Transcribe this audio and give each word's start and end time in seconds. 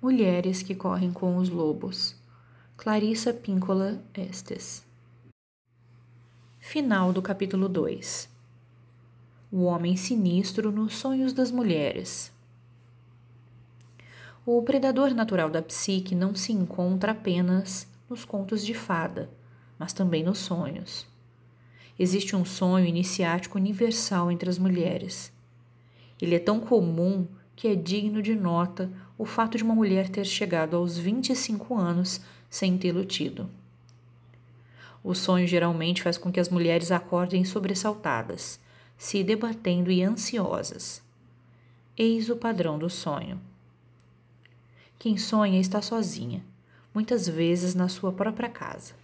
Mulheres 0.00 0.62
que 0.62 0.76
correm 0.76 1.12
com 1.12 1.38
os 1.38 1.48
lobos. 1.48 2.14
Clarissa 2.76 3.34
Píncola 3.34 4.00
Estes. 4.14 4.86
Final 6.60 7.12
do 7.12 7.20
capítulo 7.20 7.68
2. 7.68 8.28
O 9.50 9.64
homem 9.64 9.96
sinistro 9.96 10.70
nos 10.70 10.94
sonhos 10.94 11.32
das 11.32 11.50
mulheres. 11.50 12.32
O 14.46 14.62
predador 14.62 15.12
natural 15.12 15.50
da 15.50 15.60
psique 15.60 16.14
não 16.14 16.32
se 16.32 16.52
encontra 16.52 17.10
apenas 17.10 17.88
nos 18.08 18.24
contos 18.24 18.64
de 18.64 18.74
fada, 18.74 19.28
mas 19.76 19.92
também 19.92 20.22
nos 20.22 20.38
sonhos. 20.38 21.08
Existe 21.98 22.36
um 22.36 22.44
sonho 22.44 22.86
iniciático 22.86 23.58
universal 23.58 24.30
entre 24.30 24.48
as 24.48 24.58
mulheres. 24.58 25.32
Ele 26.22 26.36
é 26.36 26.38
tão 26.38 26.60
comum 26.60 27.26
que 27.58 27.66
é 27.66 27.74
digno 27.74 28.22
de 28.22 28.36
nota 28.36 28.88
o 29.18 29.24
fato 29.24 29.58
de 29.58 29.64
uma 29.64 29.74
mulher 29.74 30.08
ter 30.08 30.24
chegado 30.24 30.76
aos 30.76 30.96
25 30.96 31.74
anos 31.76 32.20
sem 32.48 32.78
tê-lo 32.78 33.04
tido. 33.04 33.50
O 35.02 35.12
sonho 35.12 35.44
geralmente 35.44 36.00
faz 36.00 36.16
com 36.16 36.30
que 36.30 36.38
as 36.38 36.48
mulheres 36.48 36.92
acordem 36.92 37.44
sobressaltadas, 37.44 38.60
se 38.96 39.24
debatendo 39.24 39.90
e 39.90 40.04
ansiosas. 40.04 41.02
Eis 41.96 42.30
o 42.30 42.36
padrão 42.36 42.78
do 42.78 42.88
sonho. 42.88 43.40
Quem 44.96 45.18
sonha 45.18 45.60
está 45.60 45.82
sozinha, 45.82 46.44
muitas 46.94 47.26
vezes 47.26 47.74
na 47.74 47.88
sua 47.88 48.12
própria 48.12 48.48
casa. 48.48 48.94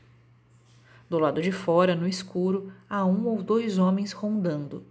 Do 1.10 1.18
lado 1.18 1.42
de 1.42 1.50
fora, 1.50 1.96
no 1.96 2.06
escuro, 2.06 2.72
há 2.88 3.05
um 3.05 3.27
ou 3.27 3.42
dois 3.42 3.78
homens 3.78 4.12
rondando. 4.12 4.84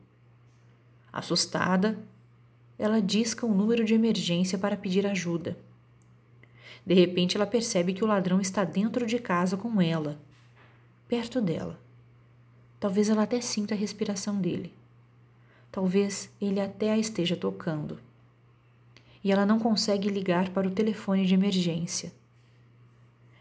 Assustada, 1.13 1.97
ela 2.77 3.01
disca 3.01 3.45
um 3.45 3.53
número 3.53 3.83
de 3.83 3.93
emergência 3.93 4.57
para 4.57 4.77
pedir 4.77 5.05
ajuda. 5.05 5.57
De 6.85 6.93
repente, 6.93 7.37
ela 7.37 7.45
percebe 7.45 7.93
que 7.93 8.03
o 8.03 8.07
ladrão 8.07 8.41
está 8.41 8.63
dentro 8.63 9.05
de 9.05 9.19
casa 9.19 9.55
com 9.55 9.81
ela, 9.81 10.19
perto 11.07 11.39
dela. 11.39 11.79
Talvez 12.79 13.09
ela 13.09 13.23
até 13.23 13.39
sinta 13.39 13.73
a 13.73 13.77
respiração 13.77 14.41
dele. 14.41 14.73
Talvez 15.71 16.29
ele 16.41 16.59
até 16.59 16.91
a 16.91 16.97
esteja 16.97 17.35
tocando. 17.35 17.99
E 19.23 19.31
ela 19.31 19.45
não 19.45 19.57
consegue 19.57 20.09
ligar 20.09 20.49
para 20.49 20.67
o 20.67 20.71
telefone 20.71 21.25
de 21.25 21.33
emergência. 21.33 22.11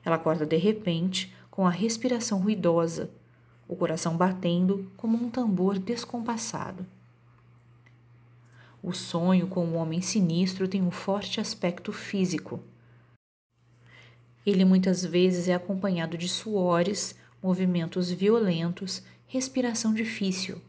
Ela 0.05 0.17
acorda 0.17 0.47
de 0.47 0.57
repente 0.57 1.35
com 1.51 1.67
a 1.67 1.71
respiração 1.71 2.39
ruidosa, 2.41 3.11
o 3.67 3.75
coração 3.75 4.17
batendo 4.17 4.91
como 4.97 5.17
um 5.17 5.29
tambor 5.29 5.79
descompassado. 5.79 6.87
O 8.83 8.93
sonho 8.93 9.47
com 9.47 9.65
o 9.65 9.75
homem 9.75 10.01
sinistro 10.01 10.67
tem 10.67 10.83
um 10.83 10.91
forte 10.91 11.41
aspecto 11.41 11.93
físico. 11.93 12.61
Ele 14.45 14.65
muitas 14.65 15.05
vezes 15.05 15.49
é 15.49 15.55
acompanhado 15.55 16.19
de 16.19 16.29
suores, 16.29 17.15
movimentos 17.41 18.11
violentos, 18.11 19.05
respiração 19.29 19.95
difícil, 19.95 20.61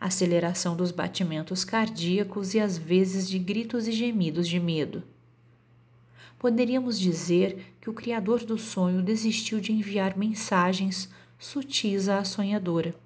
aceleração 0.00 0.74
dos 0.76 0.90
batimentos 0.90 1.64
cardíacos 1.64 2.54
e 2.54 2.60
às 2.60 2.76
vezes 2.76 3.28
de 3.28 3.38
gritos 3.38 3.86
e 3.86 3.92
gemidos 3.92 4.48
de 4.48 4.58
medo. 4.58 5.04
Poderíamos 6.40 6.98
dizer 6.98 7.74
que 7.80 7.88
o 7.88 7.94
criador 7.94 8.44
do 8.44 8.58
sonho 8.58 9.00
desistiu 9.00 9.60
de 9.60 9.72
enviar 9.72 10.18
mensagens 10.18 11.08
sutis 11.38 12.08
à 12.08 12.24
sonhadora. 12.24 12.96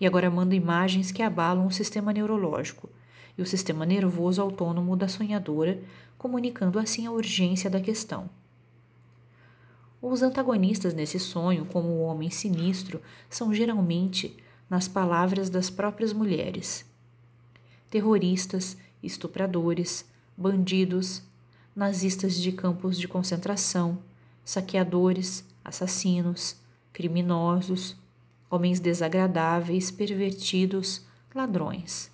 E 0.00 0.06
agora 0.06 0.28
manda 0.28 0.54
imagens 0.54 1.12
que 1.12 1.22
abalam 1.22 1.66
o 1.66 1.72
sistema 1.72 2.12
neurológico, 2.12 2.90
e 3.36 3.42
o 3.42 3.46
sistema 3.46 3.84
nervoso 3.84 4.40
autônomo 4.40 4.96
da 4.96 5.08
sonhadora, 5.08 5.82
comunicando 6.16 6.78
assim 6.78 7.06
a 7.06 7.12
urgência 7.12 7.68
da 7.68 7.80
questão. 7.80 8.30
Os 10.00 10.22
antagonistas 10.22 10.94
nesse 10.94 11.18
sonho, 11.18 11.64
como 11.66 11.88
o 11.88 12.02
homem 12.02 12.30
sinistro, 12.30 13.00
são 13.28 13.52
geralmente 13.52 14.36
nas 14.68 14.88
palavras 14.88 15.50
das 15.50 15.70
próprias 15.70 16.12
mulheres. 16.12 16.84
Terroristas, 17.90 18.76
estupradores, 19.02 20.04
bandidos, 20.36 21.22
nazistas 21.74 22.36
de 22.36 22.52
campos 22.52 22.98
de 22.98 23.08
concentração, 23.08 23.98
saqueadores, 24.44 25.44
assassinos, 25.64 26.56
criminosos, 26.92 27.96
homens 28.50 28.80
desagradáveis, 28.80 29.90
pervertidos, 29.90 31.02
ladrões. 31.34 32.10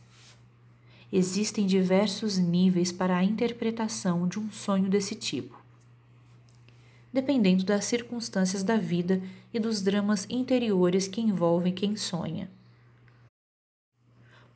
Existem 1.15 1.67
diversos 1.67 2.39
níveis 2.39 2.91
para 2.91 3.19
a 3.19 3.23
interpretação 3.23 4.27
de 4.27 4.39
um 4.39 4.51
sonho 4.51 4.89
desse 4.89 5.15
tipo, 5.15 5.61
dependendo 7.13 7.65
das 7.65 7.85
circunstâncias 7.85 8.63
da 8.63 8.79
vida 8.79 9.21
e 9.53 9.61
dos 9.61 9.83
dramas 9.83 10.27
interiores 10.31 11.07
que 11.07 11.21
envolvem 11.21 11.75
quem 11.75 11.97
sonha. 11.97 12.51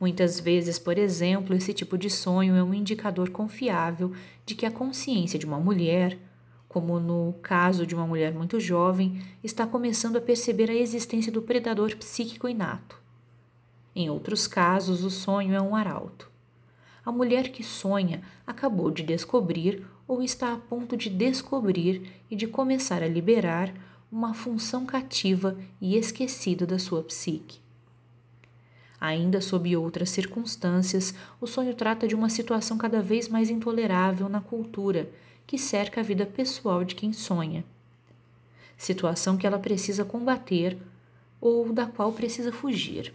Muitas 0.01 0.41
vezes, 0.41 0.79
por 0.79 0.97
exemplo, 0.97 1.55
esse 1.55 1.75
tipo 1.75 1.99
de 1.99 2.09
sonho 2.09 2.57
é 2.57 2.63
um 2.63 2.73
indicador 2.73 3.29
confiável 3.29 4.15
de 4.47 4.55
que 4.55 4.65
a 4.65 4.71
consciência 4.71 5.39
de 5.39 5.45
uma 5.45 5.61
mulher, 5.61 6.19
como 6.71 6.99
no 6.99 7.35
caso 7.43 7.87
de 7.87 7.95
uma 7.95 8.07
mulher 8.07 8.33
muito 8.33 8.59
jovem, 8.59 9.23
está 9.45 9.67
começando 9.67 10.17
a 10.17 10.23
perceber 10.23 10.71
a 10.71 10.75
existência 10.75 11.31
do 11.31 11.43
predador 11.43 11.95
psíquico 11.97 12.49
inato. 12.49 12.99
Em 13.95 14.09
outros 14.09 14.47
casos, 14.47 15.05
o 15.05 15.11
sonho 15.11 15.55
é 15.55 15.61
um 15.61 15.77
arauto 15.77 16.35
a 17.07 17.13
mulher 17.13 17.53
que 17.53 17.63
sonha 17.63 18.21
acabou 18.45 18.91
de 18.91 19.05
descobrir 19.05 19.87
ou 20.09 20.21
está 20.25 20.53
a 20.53 20.57
ponto 20.57 20.97
de 20.97 21.09
descobrir 21.09 22.11
e 22.29 22.35
de 22.35 22.49
começar 22.49 23.01
a 23.01 23.07
liberar 23.07 23.73
uma 24.11 24.35
função 24.35 24.85
cativa 24.85 25.57
e 25.81 25.97
esquecida 25.97 26.67
da 26.67 26.81
sua 26.81 27.05
psique. 27.05 27.61
Ainda 29.01 29.41
sob 29.41 29.77
outras 29.77 30.11
circunstâncias, 30.11 31.15
o 31.41 31.47
sonho 31.47 31.75
trata 31.75 32.09
de 32.09 32.15
uma 32.15 32.29
situação 32.29 32.77
cada 32.77 33.01
vez 33.01 33.29
mais 33.29 33.51
intolerável 33.51 34.29
na 34.29 34.41
cultura 34.41 35.09
que 35.47 35.57
cerca 35.57 36.01
a 36.01 36.05
vida 36.05 36.27
pessoal 36.27 36.83
de 36.83 36.97
quem 36.97 37.13
sonha. 37.13 37.65
Situação 38.77 39.37
que 39.37 39.47
ela 39.47 39.61
precisa 39.61 40.05
combater 40.05 40.77
ou 41.41 41.73
da 41.73 41.87
qual 41.87 42.13
precisa 42.13 42.51
fugir. 42.51 43.15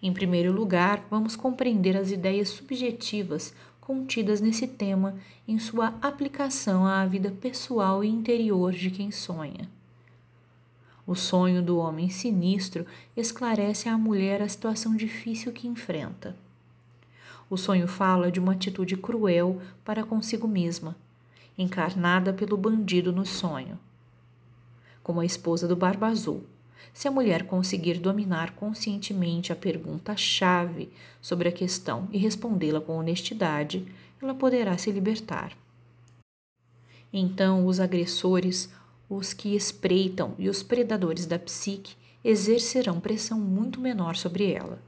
Em 0.00 0.12
primeiro 0.12 0.52
lugar, 0.52 1.04
vamos 1.10 1.34
compreender 1.34 1.96
as 1.96 2.10
ideias 2.10 2.50
subjetivas 2.50 3.52
contidas 3.80 4.40
nesse 4.40 4.66
tema 4.66 5.16
em 5.46 5.58
sua 5.58 5.94
aplicação 6.00 6.86
à 6.86 7.04
vida 7.06 7.30
pessoal 7.30 8.04
e 8.04 8.08
interior 8.08 8.72
de 8.72 8.90
quem 8.90 9.10
sonha. 9.10 9.68
O 11.06 11.14
sonho 11.14 11.62
do 11.62 11.78
homem 11.78 12.10
sinistro 12.10 12.86
esclarece 13.16 13.88
à 13.88 13.96
mulher 13.96 14.42
a 14.42 14.48
situação 14.48 14.94
difícil 14.94 15.52
que 15.52 15.66
enfrenta. 15.66 16.36
O 17.48 17.56
sonho 17.56 17.88
fala 17.88 18.30
de 18.30 18.38
uma 18.38 18.52
atitude 18.52 18.94
cruel 18.94 19.60
para 19.82 20.04
consigo 20.04 20.46
mesma, 20.46 20.94
encarnada 21.56 22.30
pelo 22.32 22.58
bandido 22.58 23.10
no 23.10 23.24
sonho. 23.24 23.78
Como 25.02 25.20
a 25.20 25.24
esposa 25.24 25.66
do 25.66 25.74
Barba 25.74 26.08
Azul, 26.08 26.44
se 26.98 27.06
a 27.06 27.12
mulher 27.12 27.44
conseguir 27.44 28.00
dominar 28.00 28.56
conscientemente 28.56 29.52
a 29.52 29.54
pergunta-chave 29.54 30.90
sobre 31.22 31.48
a 31.48 31.52
questão 31.52 32.08
e 32.10 32.18
respondê-la 32.18 32.80
com 32.80 32.98
honestidade, 32.98 33.86
ela 34.20 34.34
poderá 34.34 34.76
se 34.76 34.90
libertar. 34.90 35.56
Então, 37.12 37.64
os 37.66 37.78
agressores, 37.78 38.68
os 39.08 39.32
que 39.32 39.54
espreitam 39.54 40.34
e 40.40 40.48
os 40.48 40.64
predadores 40.64 41.24
da 41.24 41.38
psique 41.38 41.94
exercerão 42.24 42.98
pressão 42.98 43.38
muito 43.38 43.80
menor 43.80 44.16
sobre 44.16 44.50
ela. 44.50 44.82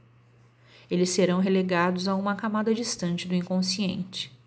Eles 0.89 1.11
serão 1.11 1.39
relegados 1.39 2.09
a 2.09 2.15
uma 2.15 2.35
camada 2.35 2.75
distante 2.75 3.25
do 3.25 3.35
inconsciente. 3.35 4.37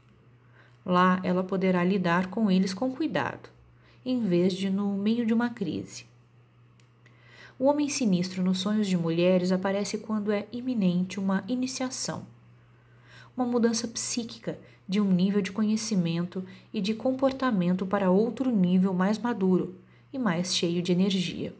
Lá 0.84 1.18
ela 1.24 1.42
poderá 1.42 1.82
lidar 1.82 2.26
com 2.26 2.50
eles 2.50 2.74
com 2.74 2.92
cuidado, 2.92 3.48
em 4.04 4.22
vez 4.22 4.52
de 4.52 4.68
no 4.68 4.98
meio 4.98 5.24
de 5.24 5.32
uma 5.32 5.48
crise. 5.48 6.12
O 7.56 7.66
homem 7.66 7.88
sinistro 7.88 8.42
nos 8.42 8.58
sonhos 8.58 8.88
de 8.88 8.96
mulheres 8.96 9.52
aparece 9.52 9.98
quando 9.98 10.32
é 10.32 10.46
iminente 10.50 11.20
uma 11.20 11.44
iniciação, 11.46 12.26
uma 13.36 13.46
mudança 13.46 13.86
psíquica 13.86 14.58
de 14.88 15.00
um 15.00 15.10
nível 15.10 15.40
de 15.40 15.52
conhecimento 15.52 16.44
e 16.72 16.80
de 16.80 16.94
comportamento 16.94 17.86
para 17.86 18.10
outro 18.10 18.50
nível 18.50 18.92
mais 18.92 19.18
maduro 19.18 19.76
e 20.12 20.18
mais 20.18 20.54
cheio 20.54 20.82
de 20.82 20.90
energia. 20.90 21.54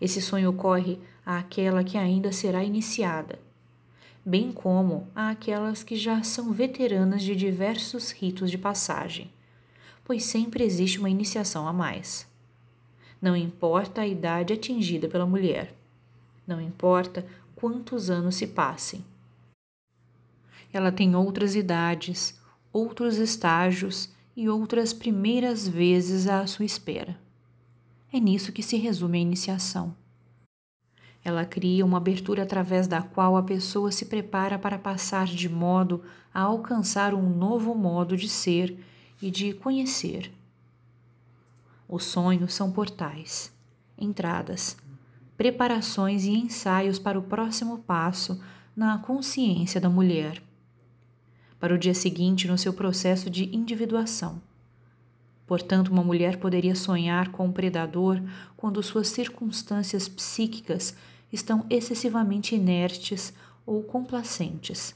Esse 0.00 0.22
sonho 0.22 0.50
ocorre 0.50 0.98
àquela 1.24 1.84
que 1.84 1.98
ainda 1.98 2.32
será 2.32 2.64
iniciada, 2.64 3.38
bem 4.24 4.52
como 4.52 5.06
àquelas 5.14 5.82
que 5.82 5.96
já 5.96 6.22
são 6.22 6.52
veteranas 6.52 7.22
de 7.22 7.36
diversos 7.36 8.10
ritos 8.10 8.50
de 8.50 8.56
passagem, 8.56 9.30
pois 10.02 10.24
sempre 10.24 10.64
existe 10.64 10.98
uma 10.98 11.10
iniciação 11.10 11.68
a 11.68 11.72
mais. 11.74 12.26
Não 13.26 13.34
importa 13.34 14.02
a 14.02 14.06
idade 14.06 14.52
atingida 14.52 15.08
pela 15.08 15.26
mulher. 15.26 15.74
Não 16.46 16.60
importa 16.60 17.26
quantos 17.56 18.08
anos 18.08 18.36
se 18.36 18.46
passem. 18.46 19.04
Ela 20.72 20.92
tem 20.92 21.16
outras 21.16 21.56
idades, 21.56 22.40
outros 22.72 23.16
estágios 23.16 24.10
e 24.36 24.48
outras 24.48 24.92
primeiras 24.92 25.66
vezes 25.66 26.28
à 26.28 26.46
sua 26.46 26.64
espera. 26.64 27.18
É 28.12 28.20
nisso 28.20 28.52
que 28.52 28.62
se 28.62 28.76
resume 28.76 29.18
a 29.18 29.22
iniciação. 29.22 29.92
Ela 31.24 31.44
cria 31.44 31.84
uma 31.84 31.96
abertura 31.96 32.44
através 32.44 32.86
da 32.86 33.02
qual 33.02 33.36
a 33.36 33.42
pessoa 33.42 33.90
se 33.90 34.04
prepara 34.04 34.56
para 34.56 34.78
passar 34.78 35.26
de 35.26 35.48
modo 35.48 36.00
a 36.32 36.42
alcançar 36.42 37.12
um 37.12 37.28
novo 37.28 37.74
modo 37.74 38.16
de 38.16 38.28
ser 38.28 38.78
e 39.20 39.32
de 39.32 39.52
conhecer. 39.52 40.30
Os 41.88 42.04
sonhos 42.04 42.54
são 42.54 42.70
portais, 42.72 43.52
entradas, 43.96 44.76
preparações 45.36 46.24
e 46.24 46.30
ensaios 46.30 46.98
para 46.98 47.18
o 47.18 47.22
próximo 47.22 47.78
passo 47.78 48.40
na 48.74 48.98
consciência 48.98 49.80
da 49.80 49.88
mulher, 49.88 50.42
para 51.60 51.74
o 51.74 51.78
dia 51.78 51.94
seguinte 51.94 52.48
no 52.48 52.58
seu 52.58 52.72
processo 52.72 53.30
de 53.30 53.54
individuação. 53.56 54.40
Portanto, 55.46 55.88
uma 55.88 56.02
mulher 56.02 56.38
poderia 56.38 56.74
sonhar 56.74 57.30
com 57.30 57.46
um 57.46 57.52
predador 57.52 58.20
quando 58.56 58.82
suas 58.82 59.08
circunstâncias 59.08 60.08
psíquicas 60.08 60.96
estão 61.32 61.64
excessivamente 61.70 62.54
inertes 62.54 63.32
ou 63.64 63.82
complacentes. 63.82 64.94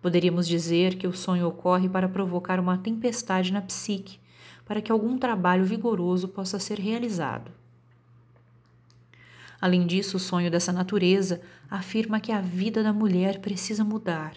Poderíamos 0.00 0.46
dizer 0.46 0.96
que 0.96 1.08
o 1.08 1.12
sonho 1.12 1.48
ocorre 1.48 1.88
para 1.88 2.08
provocar 2.08 2.60
uma 2.60 2.78
tempestade 2.78 3.52
na 3.52 3.60
psique, 3.60 4.20
para 4.68 4.82
que 4.82 4.92
algum 4.92 5.16
trabalho 5.16 5.64
vigoroso 5.64 6.28
possa 6.28 6.58
ser 6.58 6.78
realizado. 6.78 7.50
Além 9.58 9.86
disso, 9.86 10.18
o 10.18 10.20
sonho 10.20 10.50
dessa 10.50 10.70
natureza 10.70 11.40
afirma 11.70 12.20
que 12.20 12.30
a 12.30 12.42
vida 12.42 12.82
da 12.82 12.92
mulher 12.92 13.40
precisa 13.40 13.82
mudar, 13.82 14.34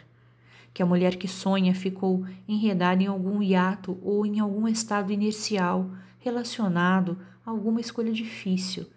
que 0.74 0.82
a 0.82 0.86
mulher 0.86 1.18
que 1.18 1.28
sonha 1.28 1.76
ficou 1.76 2.26
enredada 2.48 3.04
em 3.04 3.08
algum 3.08 3.44
hiato 3.44 4.00
ou 4.02 4.26
em 4.26 4.40
algum 4.40 4.70
estado 4.70 5.12
inercial 5.12 5.92
relacionado 6.18 7.20
a 7.46 7.52
alguma 7.52 7.82
escolha 7.82 8.14
difícil, 8.14 8.88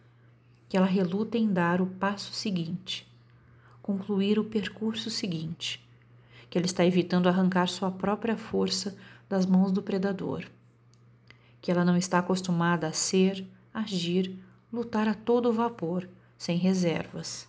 que 0.69 0.77
ela 0.77 0.87
reluta 0.87 1.37
em 1.37 1.53
dar 1.53 1.81
o 1.81 1.87
passo 1.87 2.33
seguinte, 2.33 3.11
concluir 3.83 4.39
o 4.39 4.45
percurso 4.45 5.11
seguinte, 5.11 5.85
que 6.49 6.57
ela 6.57 6.67
está 6.67 6.87
evitando 6.87 7.29
arrancar 7.29 7.67
sua 7.67 7.91
própria 7.91 8.37
força 8.37 8.97
das 9.29 9.45
mãos 9.45 9.73
do 9.73 9.83
predador 9.83 10.45
que 11.65 11.71
ela 11.71 11.83
não 11.83 11.97
está 11.97 12.19
acostumada 12.19 12.89
a 12.89 12.93
ser, 12.93 13.51
agir, 13.73 14.39
lutar 14.71 15.09
a 15.09 15.15
todo 15.15 15.51
vapor, 15.51 16.07
sem 16.37 16.59
reservas. 16.59 17.49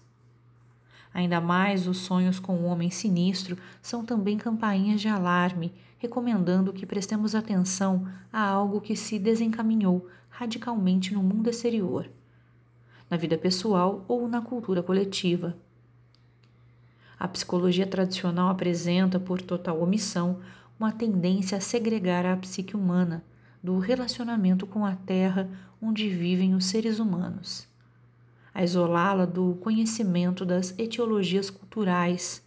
Ainda 1.13 1.41
mais 1.41 1.85
os 1.85 1.97
sonhos 1.97 2.39
com 2.39 2.56
o 2.56 2.63
homem 2.63 2.89
sinistro 2.89 3.57
são 3.81 4.06
também 4.06 4.38
campainhas 4.38 5.01
de 5.01 5.09
alarme, 5.09 5.73
recomendando 5.97 6.71
que 6.71 6.85
prestemos 6.85 7.35
atenção 7.35 8.07
a 8.31 8.39
algo 8.41 8.79
que 8.79 8.95
se 8.95 9.19
desencaminhou 9.19 10.07
radicalmente 10.29 11.13
no 11.13 11.21
mundo 11.21 11.50
exterior, 11.50 12.09
na 13.09 13.17
vida 13.17 13.38
pessoal 13.38 14.06
ou 14.07 14.29
na 14.29 14.39
cultura 14.39 14.81
coletiva. 14.81 15.57
A 17.19 17.27
psicologia 17.27 17.85
tradicional 17.85 18.47
apresenta, 18.47 19.19
por 19.19 19.41
total 19.41 19.81
omissão, 19.81 20.39
uma 20.79 20.94
tendência 20.94 21.57
a 21.57 21.62
segregar 21.62 22.25
a 22.25 22.38
psique 22.38 22.77
humana 22.77 23.21
do 23.65 23.79
relacionamento 23.79 24.67
com 24.67 24.85
a 24.85 24.95
terra 24.95 25.50
onde 25.81 26.07
vivem 26.07 26.53
os 26.53 26.65
seres 26.65 27.00
humanos, 27.00 27.67
a 28.53 28.63
isolá-la 28.63 29.25
do 29.25 29.56
conhecimento 29.56 30.45
das 30.45 30.77
etiologias 30.77 31.50
culturais, 31.50 32.45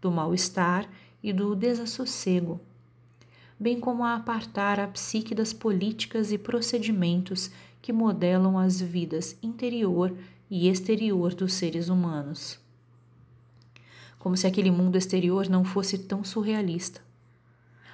do 0.00 0.10
mal-estar 0.10 0.90
e 1.22 1.32
do 1.32 1.54
desassossego, 1.54 2.60
bem 3.56 3.78
como 3.78 4.02
a 4.04 4.16
apartar 4.16 4.80
a 4.80 4.88
psique 4.88 5.36
das 5.36 5.52
políticas 5.52 6.32
e 6.32 6.36
procedimentos 6.36 7.48
que 7.80 7.92
modelam 7.92 8.58
as 8.58 8.80
vidas 8.80 9.38
interior 9.40 10.12
e 10.50 10.68
exterior 10.68 11.32
dos 11.32 11.52
seres 11.52 11.88
humanos. 11.88 12.58
Como 14.18 14.36
se 14.36 14.48
aquele 14.48 14.72
mundo 14.72 14.98
exterior 14.98 15.48
não 15.48 15.62
fosse 15.62 15.96
tão 15.96 16.24
surrealista, 16.24 17.00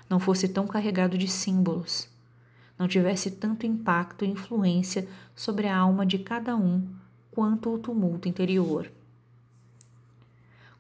não 0.09 0.19
fosse 0.19 0.49
tão 0.49 0.67
carregado 0.67 1.19
de 1.19 1.29
símbolos 1.29 2.11
não 2.83 2.89
tivesse 2.89 3.31
tanto 3.31 3.65
impacto 3.65 4.25
e 4.25 4.29
influência 4.29 5.07
sobre 5.37 5.69
a 5.69 5.77
alma 5.77 6.05
de 6.05 6.19
cada 6.19 6.57
um 6.57 6.85
quanto 7.31 7.73
o 7.73 7.79
tumulto 7.79 8.29
interior. 8.29 8.91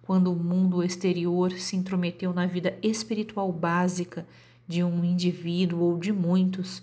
Quando 0.02 0.32
o 0.32 0.36
mundo 0.36 0.82
exterior 0.82 1.52
se 1.52 1.76
intrometeu 1.76 2.34
na 2.34 2.44
vida 2.44 2.76
espiritual 2.82 3.52
básica 3.52 4.26
de 4.66 4.82
um 4.82 5.04
indivíduo 5.04 5.78
ou 5.78 5.96
de 5.96 6.12
muitos, 6.12 6.82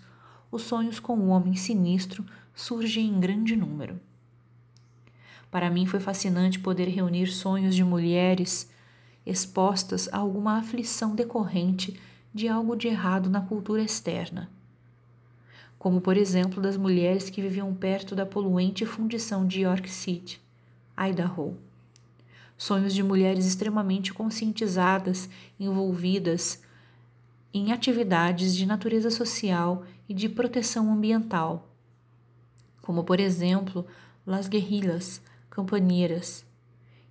os 0.50 0.62
sonhos 0.62 1.02
com 1.02 1.18
o 1.18 1.28
homem 1.28 1.54
sinistro 1.54 2.26
surgem 2.56 3.10
em 3.10 3.20
grande 3.20 3.58
número. 3.58 4.00
Para 5.52 5.70
mim 5.70 5.86
foi 5.86 6.00
fascinante 6.00 6.60
poder 6.60 6.88
reunir 6.88 7.28
sonhos 7.28 7.76
de 7.76 7.84
mulheres 7.84 8.72
expostas 9.26 10.08
a 10.14 10.18
alguma 10.20 10.60
aflição 10.60 11.14
decorrente 11.14 12.00
de 12.34 12.48
algo 12.48 12.74
de 12.74 12.88
errado 12.88 13.30
na 13.30 13.42
cultura 13.42 13.84
externa 13.84 14.50
como 15.80 16.02
por 16.02 16.18
exemplo 16.18 16.62
das 16.62 16.76
mulheres 16.76 17.30
que 17.30 17.42
viviam 17.42 17.74
perto 17.74 18.14
da 18.14 18.26
poluente 18.26 18.86
fundição 18.86 19.48
de 19.48 19.62
York 19.62 19.90
City, 19.90 20.42
Idaho. 20.98 21.58
Sonhos 22.58 22.94
de 22.94 23.02
mulheres 23.02 23.46
extremamente 23.46 24.14
conscientizadas, 24.14 25.30
envolvidas 25.58 26.62
em 27.54 27.72
atividades 27.72 28.54
de 28.54 28.66
natureza 28.66 29.10
social 29.10 29.86
e 30.10 30.14
de 30.14 30.28
proteção 30.28 30.92
ambiental, 30.92 31.70
como 32.82 33.06
por 33.06 33.20
exemplo 33.22 33.88
Las 34.28 34.50
Guerrillas 34.50 35.22
Campaneiras, 35.50 36.46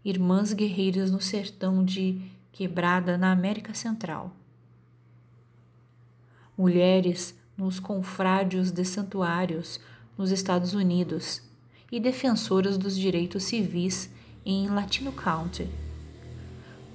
irmãs 0.05 0.53
guerreiras 0.53 1.11
no 1.11 1.21
sertão 1.21 1.83
de 1.83 2.21
Quebrada, 2.53 3.17
na 3.17 3.33
América 3.33 3.73
Central. 3.73 4.31
Mulheres 6.57 7.35
nos 7.59 7.81
confrádios 7.81 8.71
de 8.71 8.85
santuários 8.85 9.81
nos 10.17 10.31
Estados 10.31 10.75
Unidos 10.75 11.43
e 11.91 11.99
defensoras 11.99 12.79
dos 12.79 12.97
direitos 12.97 13.43
civis 13.43 14.11
em 14.47 14.69
Latino 14.69 15.11
County. 15.11 15.69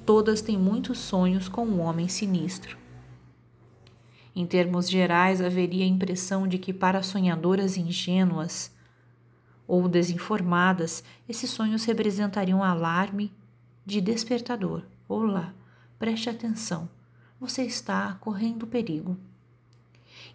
Todas 0.06 0.42
têm 0.42 0.58
muitos 0.58 1.00
sonhos 1.00 1.50
com 1.50 1.66
um 1.66 1.82
homem 1.82 2.08
sinistro. 2.08 2.78
Em 4.34 4.46
termos 4.46 4.90
gerais, 4.90 5.42
haveria 5.42 5.84
a 5.84 5.88
impressão 5.88 6.48
de 6.48 6.58
que, 6.58 6.74
para 6.74 7.04
sonhadoras 7.04 7.78
ingênuas 7.78 8.72
ou 9.68 9.88
desinformadas, 9.88 11.04
esses 11.28 11.50
sonhos 11.50 11.84
representariam 11.84 12.60
um 12.60 12.64
alarme 12.64 13.32
de 13.86 14.00
despertador. 14.00 14.84
Olá, 15.10 15.54
preste 16.00 16.30
atenção, 16.30 16.90
você 17.40 17.64
está 17.64 18.14
correndo 18.22 18.66
perigo 18.66 19.18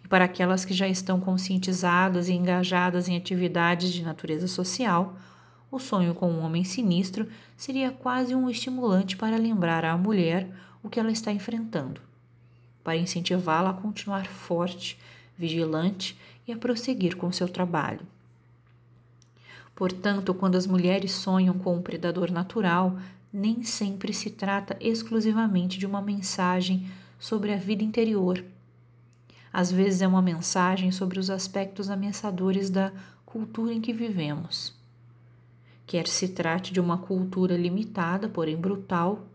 e 0.03 0.07
para 0.07 0.25
aquelas 0.25 0.65
que 0.65 0.73
já 0.73 0.87
estão 0.87 1.19
conscientizadas 1.19 2.29
e 2.29 2.33
engajadas 2.33 3.07
em 3.07 3.17
atividades 3.17 3.91
de 3.91 4.03
natureza 4.03 4.47
social, 4.47 5.17
o 5.71 5.79
sonho 5.79 6.15
com 6.15 6.31
um 6.31 6.41
homem 6.41 6.63
sinistro 6.63 7.27
seria 7.55 7.91
quase 7.91 8.33
um 8.33 8.49
estimulante 8.49 9.15
para 9.15 9.37
lembrar 9.37 9.85
à 9.85 9.97
mulher 9.97 10.49
o 10.81 10.89
que 10.89 10.99
ela 10.99 11.11
está 11.11 11.31
enfrentando, 11.31 12.01
para 12.83 12.97
incentivá-la 12.97 13.69
a 13.69 13.73
continuar 13.73 14.25
forte, 14.25 14.97
vigilante 15.37 16.17
e 16.47 16.51
a 16.51 16.57
prosseguir 16.57 17.15
com 17.15 17.31
seu 17.31 17.47
trabalho. 17.47 18.01
Portanto, 19.75 20.33
quando 20.33 20.55
as 20.55 20.65
mulheres 20.67 21.11
sonham 21.11 21.57
com 21.57 21.75
um 21.75 21.81
predador 21.81 22.31
natural, 22.31 22.97
nem 23.31 23.63
sempre 23.63 24.11
se 24.11 24.31
trata 24.31 24.75
exclusivamente 24.81 25.77
de 25.77 25.85
uma 25.85 26.01
mensagem 26.01 26.89
sobre 27.19 27.53
a 27.53 27.57
vida 27.57 27.83
interior 27.83 28.43
às 29.51 29.71
vezes 29.71 30.01
é 30.01 30.07
uma 30.07 30.21
mensagem 30.21 30.91
sobre 30.91 31.19
os 31.19 31.29
aspectos 31.29 31.89
ameaçadores 31.89 32.69
da 32.69 32.91
cultura 33.25 33.73
em 33.73 33.81
que 33.81 33.91
vivemos. 33.91 34.77
Quer 35.85 36.07
se 36.07 36.29
trate 36.29 36.71
de 36.71 36.79
uma 36.79 36.99
cultura 36.99 37.57
limitada, 37.57 38.29
porém 38.29 38.55
brutal, 38.55 39.25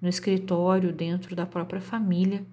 no 0.00 0.08
escritório, 0.08 0.92
dentro 0.92 1.36
da 1.36 1.46
própria 1.46 1.80
família, 1.80 2.44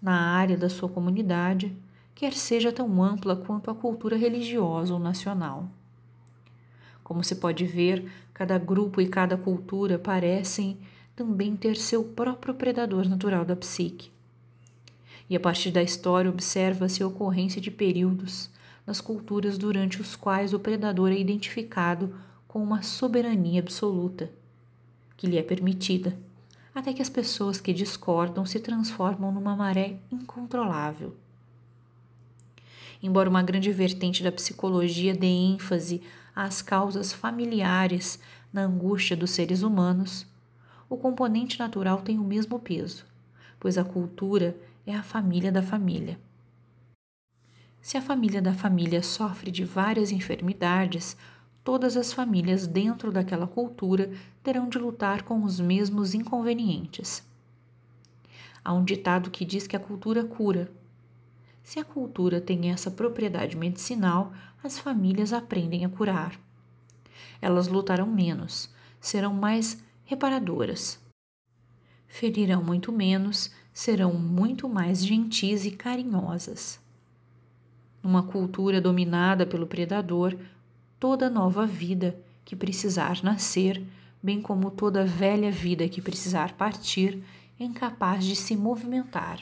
na 0.00 0.36
área 0.36 0.58
da 0.58 0.68
sua 0.68 0.90
comunidade, 0.90 1.74
quer 2.14 2.34
seja 2.34 2.70
tão 2.70 3.02
ampla 3.02 3.34
quanto 3.34 3.70
a 3.70 3.74
cultura 3.74 4.16
religiosa 4.16 4.92
ou 4.92 5.00
nacional. 5.00 5.68
Como 7.02 7.24
se 7.24 7.36
pode 7.36 7.64
ver, 7.64 8.10
cada 8.34 8.58
grupo 8.58 9.00
e 9.00 9.08
cada 9.08 9.38
cultura 9.38 9.98
parecem 9.98 10.78
também 11.16 11.56
ter 11.56 11.76
seu 11.76 12.04
próprio 12.04 12.54
predador 12.54 13.08
natural 13.08 13.44
da 13.44 13.56
psique 13.56 14.10
e 15.32 15.36
a 15.36 15.40
partir 15.40 15.70
da 15.70 15.82
história 15.82 16.30
observa-se 16.30 17.02
a 17.02 17.06
ocorrência 17.06 17.58
de 17.58 17.70
períodos 17.70 18.50
nas 18.86 19.00
culturas 19.00 19.56
durante 19.56 19.98
os 19.98 20.14
quais 20.14 20.52
o 20.52 20.60
predador 20.60 21.10
é 21.10 21.18
identificado 21.18 22.14
com 22.46 22.62
uma 22.62 22.82
soberania 22.82 23.60
absoluta, 23.60 24.30
que 25.16 25.26
lhe 25.26 25.38
é 25.38 25.42
permitida, 25.42 26.14
até 26.74 26.92
que 26.92 27.00
as 27.00 27.08
pessoas 27.08 27.62
que 27.62 27.72
discordam 27.72 28.44
se 28.44 28.60
transformam 28.60 29.32
numa 29.32 29.56
maré 29.56 29.96
incontrolável. 30.10 31.16
Embora 33.02 33.30
uma 33.30 33.42
grande 33.42 33.72
vertente 33.72 34.22
da 34.22 34.30
psicologia 34.30 35.14
dê 35.14 35.28
ênfase 35.28 36.02
às 36.36 36.60
causas 36.60 37.10
familiares 37.10 38.18
na 38.52 38.64
angústia 38.64 39.16
dos 39.16 39.30
seres 39.30 39.62
humanos, 39.62 40.26
o 40.90 40.96
componente 40.98 41.58
natural 41.58 42.02
tem 42.02 42.18
o 42.18 42.22
mesmo 42.22 42.58
peso, 42.58 43.06
pois 43.58 43.78
a 43.78 43.84
cultura 43.84 44.54
é 44.86 44.94
a 44.94 45.02
família 45.02 45.52
da 45.52 45.62
família. 45.62 46.18
Se 47.80 47.96
a 47.96 48.02
família 48.02 48.42
da 48.42 48.52
família 48.52 49.02
sofre 49.02 49.50
de 49.50 49.64
várias 49.64 50.10
enfermidades, 50.12 51.16
todas 51.64 51.96
as 51.96 52.12
famílias 52.12 52.66
dentro 52.66 53.12
daquela 53.12 53.46
cultura 53.46 54.12
terão 54.42 54.68
de 54.68 54.78
lutar 54.78 55.22
com 55.22 55.42
os 55.42 55.60
mesmos 55.60 56.14
inconvenientes. 56.14 57.24
Há 58.64 58.72
um 58.72 58.84
ditado 58.84 59.30
que 59.30 59.44
diz 59.44 59.66
que 59.66 59.76
a 59.76 59.80
cultura 59.80 60.24
cura. 60.24 60.70
Se 61.62 61.78
a 61.78 61.84
cultura 61.84 62.40
tem 62.40 62.70
essa 62.70 62.90
propriedade 62.90 63.56
medicinal, 63.56 64.32
as 64.62 64.78
famílias 64.78 65.32
aprendem 65.32 65.84
a 65.84 65.88
curar. 65.88 66.38
Elas 67.40 67.66
lutarão 67.66 68.06
menos, 68.06 68.70
serão 69.00 69.34
mais 69.34 69.82
reparadoras. 70.04 71.00
Ferirão 72.06 72.62
muito 72.62 72.92
menos, 72.92 73.50
serão 73.72 74.12
muito 74.12 74.68
mais 74.68 75.04
gentis 75.04 75.64
e 75.64 75.70
carinhosas. 75.70 76.80
Numa 78.02 78.22
cultura 78.22 78.80
dominada 78.80 79.46
pelo 79.46 79.66
predador, 79.66 80.36
toda 80.98 81.30
nova 81.30 81.66
vida 81.66 82.16
que 82.44 82.56
precisar 82.56 83.22
nascer, 83.22 83.82
bem 84.22 84.42
como 84.42 84.70
toda 84.70 85.04
velha 85.04 85.50
vida 85.50 85.88
que 85.88 86.02
precisar 86.02 86.52
partir, 86.54 87.22
é 87.58 87.64
incapaz 87.64 88.24
de 88.24 88.36
se 88.36 88.56
movimentar. 88.56 89.40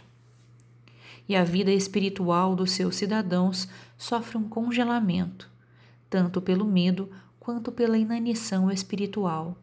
E 1.28 1.34
a 1.34 1.44
vida 1.44 1.70
espiritual 1.70 2.54
dos 2.54 2.72
seus 2.72 2.96
cidadãos 2.96 3.68
sofre 3.96 4.36
um 4.36 4.48
congelamento, 4.48 5.50
tanto 6.08 6.40
pelo 6.40 6.64
medo 6.64 7.10
quanto 7.38 7.72
pela 7.72 7.96
inanição 7.96 8.70
espiritual. 8.70 9.56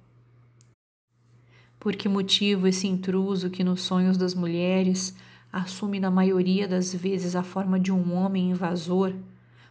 Por 1.87 1.95
que 1.95 2.09
motivo 2.09 2.67
esse 2.67 2.85
intruso 2.85 3.49
que 3.49 3.63
nos 3.63 3.83
sonhos 3.83 4.17
das 4.17 4.33
mulheres 4.33 5.15
assume 5.53 6.01
na 6.01 6.11
maioria 6.11 6.67
das 6.67 6.93
vezes 6.93 7.33
a 7.33 7.43
forma 7.43 7.79
de 7.79 7.93
um 7.93 8.13
homem 8.13 8.49
invasor 8.49 9.13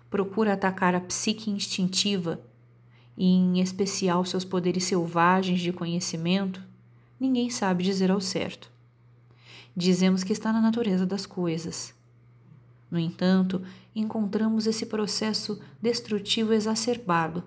procura 0.08 0.54
atacar 0.54 0.94
a 0.94 1.00
psique 1.00 1.50
instintiva 1.50 2.40
e, 3.18 3.26
em 3.26 3.61
especial, 3.61 4.25
seus 4.25 4.46
poderes 4.46 4.85
selvagens 4.85 5.61
de 5.61 5.75
conhecimento, 5.75 6.62
ninguém 7.20 7.50
sabe 7.50 7.85
dizer 7.85 8.11
ao 8.11 8.18
certo. 8.23 8.70
Dizemos 9.76 10.25
que 10.25 10.32
está 10.32 10.50
na 10.54 10.62
natureza 10.62 11.04
das 11.04 11.26
coisas. 11.26 11.94
No 12.90 12.99
entanto, 12.99 13.61
encontramos 13.94 14.66
esse 14.66 14.87
processo 14.87 15.61
destrutivo 15.82 16.54
exacerbado 16.54 17.44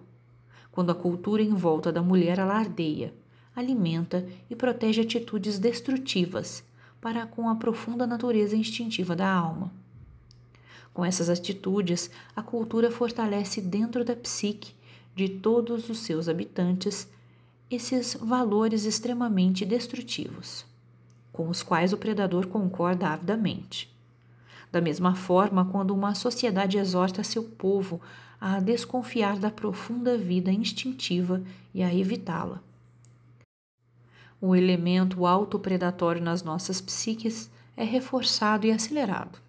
quando 0.72 0.92
a 0.92 0.96
cultura 0.96 1.42
em 1.42 1.56
volta 1.56 1.92
da 1.92 2.04
mulher 2.04 2.40
alardeia, 2.40 3.12
alimenta 3.60 4.26
e 4.50 4.56
protege 4.56 5.02
atitudes 5.02 5.60
destrutivas 5.60 6.64
para 7.00 7.26
com 7.26 7.50
a 7.50 7.56
profunda 7.56 8.08
natureza 8.08 8.56
instintiva 8.56 9.16
da 9.16 9.32
alma. 9.32 9.72
Com 10.94 11.06
essas 11.06 11.30
atitudes, 11.30 12.10
a 12.36 12.42
cultura 12.42 12.92
fortalece 12.92 13.62
dentro 13.62 14.04
da 14.04 14.16
psique 14.16 14.74
de 15.16 15.30
todos 15.30 15.90
os 15.90 16.00
seus 16.00 16.28
habitantes 16.28 17.08
esses 17.70 18.16
valores 18.16 18.86
extremamente 18.86 19.64
destrutivos, 19.66 20.66
com 21.32 21.48
os 21.48 21.62
quais 21.62 21.94
o 21.94 21.98
predador 21.98 22.48
concorda 22.48 23.10
avidamente. 23.10 23.94
Da 24.72 24.82
mesma 24.82 25.16
forma, 25.16 25.66
quando 25.66 25.92
uma 25.94 26.16
sociedade 26.16 26.78
exorta 26.78 27.24
seu 27.24 27.44
povo 27.44 28.02
a 28.42 28.60
desconfiar 28.60 29.38
da 29.38 29.52
profunda 29.52 30.18
vida 30.18 30.52
instintiva 30.52 31.42
e 31.74 31.84
a 31.84 31.94
evitá-la. 31.94 32.62
O 34.42 34.56
elemento 34.56 35.26
autopredatório 35.26 36.22
nas 36.22 36.44
nossas 36.44 36.80
psiques 36.80 37.52
é 37.76 37.84
reforçado 37.84 38.66
e 38.66 38.72
acelerado. 38.72 39.40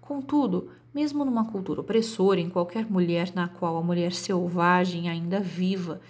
Contudo, 0.00 0.70
mesmo 0.94 1.24
numa 1.24 1.50
cultura 1.50 1.80
opressora, 1.80 2.38
em 2.38 2.50
qualquer 2.50 2.90
mulher 2.90 3.32
na 3.34 3.48
qual 3.48 3.76
a 3.78 3.82
mulher 3.82 4.12
selvagem 4.12 5.08
ainda 5.08 5.40
viva 5.40 6.00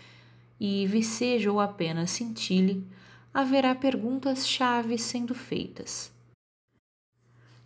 e 0.59 0.87
viceja 0.87 1.53
ou 1.53 1.61
apenas 1.61 2.11
cintile, 2.11 2.87
haverá 3.33 3.75
perguntas-chave 3.75 4.99
sendo 4.99 5.35
feitas. 5.35 6.13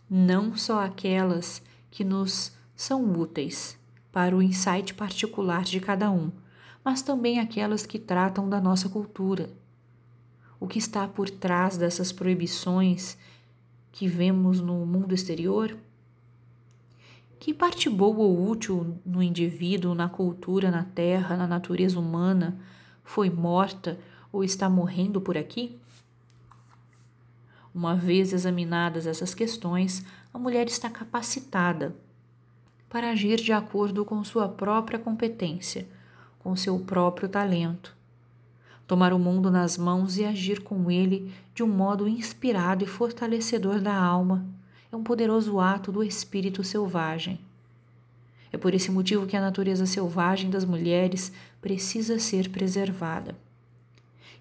Não 0.08 0.56
só 0.56 0.84
aquelas 0.84 1.62
que 1.90 2.04
nos 2.04 2.52
são 2.74 3.02
úteis 3.12 3.78
para 4.12 4.36
o 4.36 4.42
insight 4.42 4.94
particular 4.94 5.64
de 5.64 5.80
cada 5.80 6.10
um, 6.10 6.30
mas 6.84 7.02
também 7.02 7.40
aquelas 7.40 7.84
que 7.84 7.98
tratam 7.98 8.48
da 8.48 8.60
nossa 8.60 8.88
cultura. 8.88 9.50
O 10.58 10.66
que 10.66 10.78
está 10.78 11.06
por 11.06 11.28
trás 11.28 11.76
dessas 11.76 12.12
proibições 12.12 13.18
que 13.92 14.08
vemos 14.08 14.60
no 14.60 14.86
mundo 14.86 15.14
exterior? 15.14 15.76
Que 17.38 17.52
parte 17.52 17.90
boa 17.90 18.18
ou 18.18 18.48
útil 18.48 18.98
no 19.04 19.22
indivíduo, 19.22 19.94
na 19.94 20.08
cultura, 20.08 20.70
na 20.70 20.84
terra, 20.84 21.36
na 21.36 21.46
natureza 21.46 21.98
humana 21.98 22.58
foi 23.04 23.30
morta 23.30 23.98
ou 24.32 24.42
está 24.42 24.68
morrendo 24.68 25.20
por 25.20 25.36
aqui? 25.36 25.78
Uma 27.74 27.94
vez 27.94 28.32
examinadas 28.32 29.06
essas 29.06 29.34
questões, 29.34 30.04
a 30.32 30.38
mulher 30.38 30.66
está 30.66 30.88
capacitada 30.88 31.94
para 32.88 33.10
agir 33.10 33.36
de 33.38 33.52
acordo 33.52 34.04
com 34.04 34.22
sua 34.24 34.48
própria 34.48 34.98
competência, 34.98 35.86
com 36.38 36.56
seu 36.56 36.78
próprio 36.78 37.28
talento. 37.28 37.95
Tomar 38.86 39.12
o 39.12 39.18
mundo 39.18 39.50
nas 39.50 39.76
mãos 39.76 40.16
e 40.16 40.24
agir 40.24 40.62
com 40.62 40.90
ele 40.90 41.32
de 41.54 41.62
um 41.62 41.66
modo 41.66 42.06
inspirado 42.06 42.84
e 42.84 42.86
fortalecedor 42.86 43.80
da 43.80 43.94
alma 43.94 44.46
é 44.92 44.96
um 44.96 45.02
poderoso 45.02 45.58
ato 45.58 45.90
do 45.90 46.04
espírito 46.04 46.62
selvagem. 46.62 47.40
É 48.52 48.56
por 48.56 48.74
esse 48.74 48.90
motivo 48.90 49.26
que 49.26 49.36
a 49.36 49.40
natureza 49.40 49.86
selvagem 49.86 50.50
das 50.50 50.64
mulheres 50.64 51.32
precisa 51.60 52.18
ser 52.18 52.48
preservada. 52.50 53.36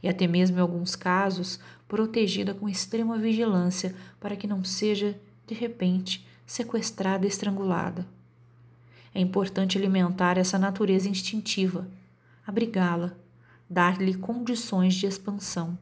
E 0.04 0.08
até 0.08 0.28
mesmo 0.28 0.58
em 0.58 0.62
alguns 0.62 0.96
casos, 0.96 1.60
protegida 1.88 2.54
com 2.54 2.70
extrema 2.70 3.18
vigilância 3.18 3.96
para 4.20 4.36
que 4.36 4.46
não 4.46 4.64
seja, 4.64 5.20
de 5.48 5.56
repente, 5.56 6.26
sequestrada 6.46 7.26
e 7.26 7.30
estrangulada. 7.30 8.06
É 9.14 9.20
importante 9.20 9.78
alimentar 9.78 10.38
essa 10.38 10.60
natureza 10.60 11.10
instintiva, 11.10 11.88
abrigá-la, 12.46 13.16
dar-lhe 13.70 14.14
condições 14.14 14.96
de 14.96 15.06
expansão, 15.06 15.78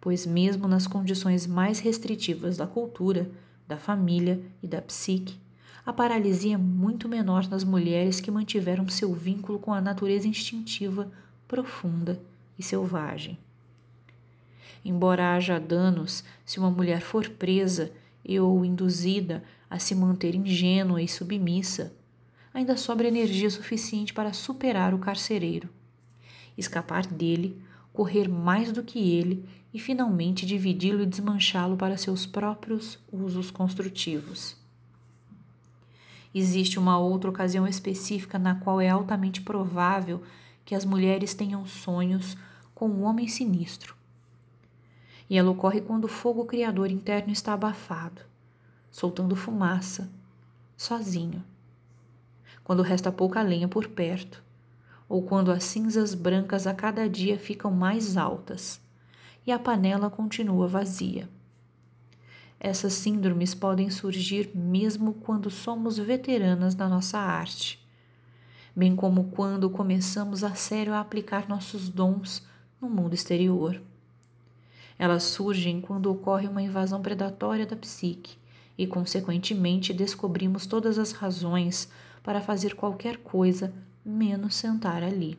pois, 0.00 0.26
mesmo 0.26 0.68
nas 0.68 0.86
condições 0.86 1.46
mais 1.46 1.78
restritivas 1.78 2.56
da 2.56 2.66
cultura, 2.66 3.30
da 3.66 3.76
família 3.76 4.40
e 4.62 4.66
da 4.66 4.80
psique, 4.80 5.38
a 5.84 5.92
paralisia 5.92 6.54
é 6.54 6.58
muito 6.58 7.08
menor 7.08 7.48
nas 7.48 7.64
mulheres 7.64 8.20
que 8.20 8.30
mantiveram 8.30 8.88
seu 8.88 9.12
vínculo 9.14 9.58
com 9.58 9.72
a 9.72 9.80
natureza 9.80 10.28
instintiva 10.28 11.10
profunda 11.48 12.20
e 12.58 12.62
selvagem. 12.62 13.38
Embora 14.84 15.34
haja 15.34 15.58
danos 15.58 16.24
se 16.44 16.58
uma 16.58 16.70
mulher 16.70 17.00
for 17.00 17.28
presa 17.28 17.92
e 18.24 18.38
ou 18.38 18.64
induzida 18.64 19.42
a 19.68 19.78
se 19.78 19.94
manter 19.94 20.34
ingênua 20.34 21.02
e 21.02 21.08
submissa, 21.08 21.92
ainda 22.52 22.76
sobra 22.76 23.08
energia 23.08 23.50
suficiente 23.50 24.12
para 24.12 24.32
superar 24.32 24.94
o 24.94 24.98
carcereiro, 24.98 25.68
escapar 26.60 27.06
dele, 27.06 27.60
correr 27.92 28.28
mais 28.28 28.72
do 28.72 28.82
que 28.82 28.98
ele 28.98 29.44
e 29.72 29.78
finalmente 29.78 30.46
dividi-lo 30.46 31.02
e 31.02 31.06
desmanchá-lo 31.06 31.76
para 31.76 31.96
seus 31.96 32.26
próprios 32.26 32.98
usos 33.12 33.50
construtivos. 33.50 34.56
Existe 36.34 36.78
uma 36.78 36.98
outra 36.98 37.30
ocasião 37.30 37.66
específica 37.66 38.38
na 38.38 38.54
qual 38.54 38.80
é 38.80 38.88
altamente 38.88 39.40
provável 39.40 40.22
que 40.64 40.74
as 40.74 40.84
mulheres 40.84 41.34
tenham 41.34 41.66
sonhos 41.66 42.36
com 42.74 42.88
um 42.88 43.02
homem 43.02 43.26
sinistro. 43.26 43.96
E 45.28 45.36
ela 45.36 45.50
ocorre 45.50 45.80
quando 45.80 46.04
o 46.04 46.08
fogo 46.08 46.44
criador 46.44 46.90
interno 46.90 47.32
está 47.32 47.52
abafado, 47.52 48.22
soltando 48.90 49.34
fumaça, 49.34 50.10
sozinho. 50.76 51.44
Quando 52.62 52.82
resta 52.82 53.10
pouca 53.10 53.42
lenha 53.42 53.66
por 53.66 53.88
perto, 53.88 54.42
ou 55.10 55.22
quando 55.22 55.50
as 55.50 55.64
cinzas 55.64 56.14
brancas 56.14 56.68
a 56.68 56.72
cada 56.72 57.08
dia 57.10 57.36
ficam 57.36 57.72
mais 57.72 58.16
altas 58.16 58.80
e 59.44 59.50
a 59.50 59.58
panela 59.58 60.08
continua 60.08 60.68
vazia. 60.68 61.28
Essas 62.60 62.92
síndromes 62.92 63.52
podem 63.52 63.90
surgir 63.90 64.52
mesmo 64.54 65.14
quando 65.14 65.50
somos 65.50 65.98
veteranas 65.98 66.76
na 66.76 66.88
nossa 66.88 67.18
arte, 67.18 67.84
bem 68.76 68.94
como 68.94 69.24
quando 69.24 69.68
começamos 69.68 70.44
a 70.44 70.54
sério 70.54 70.94
a 70.94 71.00
aplicar 71.00 71.48
nossos 71.48 71.88
dons 71.88 72.46
no 72.80 72.88
mundo 72.88 73.12
exterior. 73.12 73.82
Elas 74.96 75.24
surgem 75.24 75.80
quando 75.80 76.06
ocorre 76.06 76.46
uma 76.46 76.62
invasão 76.62 77.02
predatória 77.02 77.66
da 77.66 77.74
psique 77.74 78.36
e, 78.78 78.86
consequentemente, 78.86 79.92
descobrimos 79.92 80.66
todas 80.66 81.00
as 81.00 81.10
razões 81.10 81.90
para 82.22 82.40
fazer 82.40 82.76
qualquer 82.76 83.16
coisa 83.16 83.74
menos 84.04 84.54
sentar 84.54 85.02
ali. 85.02 85.38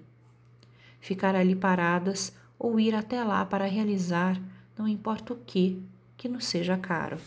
Ficar 0.99 1.35
ali 1.35 1.55
paradas 1.55 2.33
ou 2.57 2.79
ir 2.79 2.93
até 2.93 3.23
lá 3.23 3.45
para 3.45 3.65
realizar 3.65 4.39
não 4.77 4.87
importa 4.87 5.33
o 5.33 5.37
que 5.37 5.81
que 6.17 6.29
nos 6.29 6.45
seja 6.45 6.77
caro. 6.77 7.17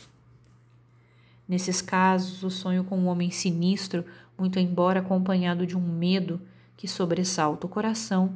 Nesses 1.48 1.82
casos, 1.82 2.42
o 2.42 2.50
sonho 2.50 2.84
com 2.84 2.98
um 2.98 3.06
homem 3.06 3.30
sinistro, 3.30 4.04
muito 4.38 4.58
embora 4.58 5.00
acompanhado 5.00 5.66
de 5.66 5.76
um 5.76 5.80
medo 5.80 6.40
que 6.76 6.88
sobressalta 6.88 7.66
o 7.66 7.68
coração, 7.68 8.34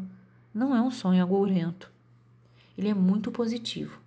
não 0.53 0.75
é 0.75 0.83
um 0.83 0.91
sonho 0.91 1.23
agourento. 1.23 1.91
Ele 2.77 2.89
é 2.89 2.95
muito 2.95 3.31
positivo 3.31 4.01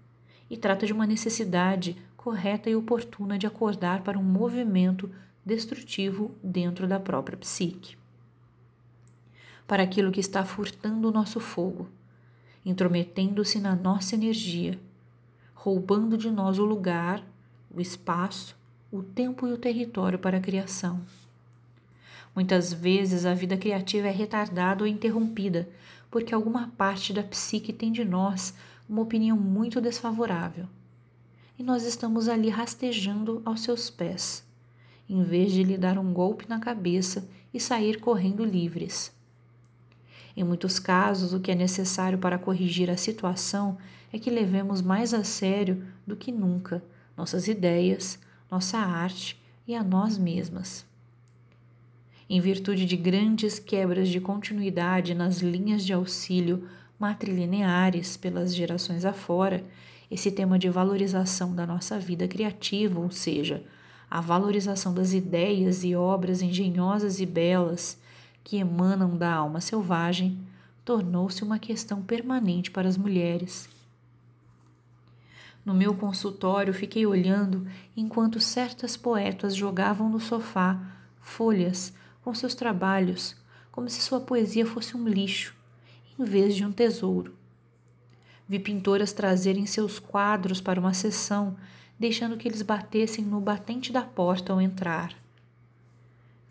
e 0.49 0.57
trata 0.57 0.85
de 0.85 0.93
uma 0.93 1.07
necessidade 1.07 1.95
correta 2.15 2.69
e 2.69 2.75
oportuna 2.75 3.37
de 3.37 3.47
acordar 3.47 4.03
para 4.03 4.19
um 4.19 4.23
movimento 4.23 5.09
destrutivo 5.45 6.35
dentro 6.43 6.87
da 6.87 6.99
própria 6.99 7.37
psique. 7.37 8.00
Para 9.71 9.83
aquilo 9.83 10.11
que 10.11 10.19
está 10.19 10.43
furtando 10.43 11.07
o 11.07 11.11
nosso 11.13 11.39
fogo, 11.39 11.87
intrometendo-se 12.65 13.57
na 13.57 13.73
nossa 13.73 14.15
energia, 14.15 14.77
roubando 15.53 16.17
de 16.17 16.29
nós 16.29 16.59
o 16.59 16.65
lugar, 16.65 17.23
o 17.73 17.79
espaço, 17.79 18.53
o 18.91 19.01
tempo 19.01 19.47
e 19.47 19.53
o 19.53 19.57
território 19.57 20.19
para 20.19 20.39
a 20.39 20.41
criação. 20.41 20.99
Muitas 22.35 22.73
vezes 22.73 23.25
a 23.25 23.33
vida 23.33 23.55
criativa 23.55 24.09
é 24.09 24.11
retardada 24.11 24.83
ou 24.83 24.87
interrompida 24.89 25.69
porque 26.09 26.35
alguma 26.35 26.67
parte 26.77 27.13
da 27.13 27.23
psique 27.23 27.71
tem 27.71 27.93
de 27.93 28.03
nós 28.03 28.53
uma 28.89 29.01
opinião 29.01 29.37
muito 29.37 29.79
desfavorável. 29.79 30.67
E 31.57 31.63
nós 31.63 31.85
estamos 31.85 32.27
ali 32.27 32.49
rastejando 32.49 33.41
aos 33.45 33.61
seus 33.61 33.89
pés, 33.89 34.43
em 35.07 35.23
vez 35.23 35.53
de 35.53 35.63
lhe 35.63 35.77
dar 35.77 35.97
um 35.97 36.11
golpe 36.11 36.43
na 36.49 36.59
cabeça 36.59 37.25
e 37.53 37.59
sair 37.61 38.01
correndo 38.01 38.43
livres. 38.43 39.13
Em 40.35 40.43
muitos 40.43 40.79
casos, 40.79 41.33
o 41.33 41.39
que 41.39 41.51
é 41.51 41.55
necessário 41.55 42.17
para 42.17 42.37
corrigir 42.37 42.89
a 42.89 42.97
situação 42.97 43.77
é 44.13 44.19
que 44.19 44.29
levemos 44.29 44.81
mais 44.81 45.13
a 45.13 45.23
sério 45.23 45.85
do 46.05 46.15
que 46.15 46.31
nunca 46.31 46.83
nossas 47.15 47.47
ideias, 47.47 48.19
nossa 48.49 48.77
arte 48.77 49.39
e 49.67 49.75
a 49.75 49.83
nós 49.83 50.17
mesmas. 50.17 50.85
Em 52.29 52.39
virtude 52.39 52.85
de 52.85 52.95
grandes 52.95 53.59
quebras 53.59 54.07
de 54.07 54.21
continuidade 54.21 55.13
nas 55.13 55.39
linhas 55.39 55.83
de 55.83 55.91
auxílio 55.91 56.67
matrilineares 56.97 58.15
pelas 58.15 58.55
gerações 58.55 59.03
afora, 59.03 59.63
esse 60.09 60.31
tema 60.31 60.59
de 60.59 60.69
valorização 60.69 61.53
da 61.55 61.65
nossa 61.65 61.99
vida 61.99 62.27
criativa, 62.27 62.99
ou 62.99 63.09
seja, 63.09 63.63
a 64.09 64.19
valorização 64.19 64.93
das 64.93 65.13
ideias 65.13 65.83
e 65.83 65.95
obras 65.95 66.41
engenhosas 66.41 67.19
e 67.19 67.25
belas 67.25 67.97
que 68.43 68.57
emanam 68.57 69.17
da 69.17 69.33
alma 69.33 69.61
selvagem, 69.61 70.39
tornou-se 70.83 71.43
uma 71.43 71.59
questão 71.59 72.01
permanente 72.01 72.71
para 72.71 72.87
as 72.87 72.97
mulheres. 72.97 73.69
No 75.63 75.73
meu 75.73 75.93
consultório 75.93 76.73
fiquei 76.73 77.05
olhando 77.05 77.67
enquanto 77.95 78.39
certas 78.39 78.97
poetas 78.97 79.55
jogavam 79.55 80.09
no 80.09 80.19
sofá 80.19 80.79
folhas 81.19 81.93
com 82.23 82.33
seus 82.33 82.55
trabalhos, 82.55 83.35
como 83.71 83.87
se 83.87 84.01
sua 84.01 84.19
poesia 84.19 84.65
fosse 84.65 84.97
um 84.97 85.07
lixo, 85.07 85.55
em 86.19 86.23
vez 86.23 86.55
de 86.55 86.65
um 86.65 86.71
tesouro. 86.71 87.35
Vi 88.49 88.59
pintoras 88.59 89.13
trazerem 89.13 89.65
seus 89.65 89.99
quadros 89.99 90.59
para 90.59 90.79
uma 90.79 90.93
sessão, 90.93 91.55
deixando 91.97 92.35
que 92.35 92.47
eles 92.47 92.63
batessem 92.63 93.23
no 93.23 93.39
batente 93.39 93.93
da 93.93 94.01
porta 94.01 94.51
ao 94.51 94.59
entrar. 94.59 95.13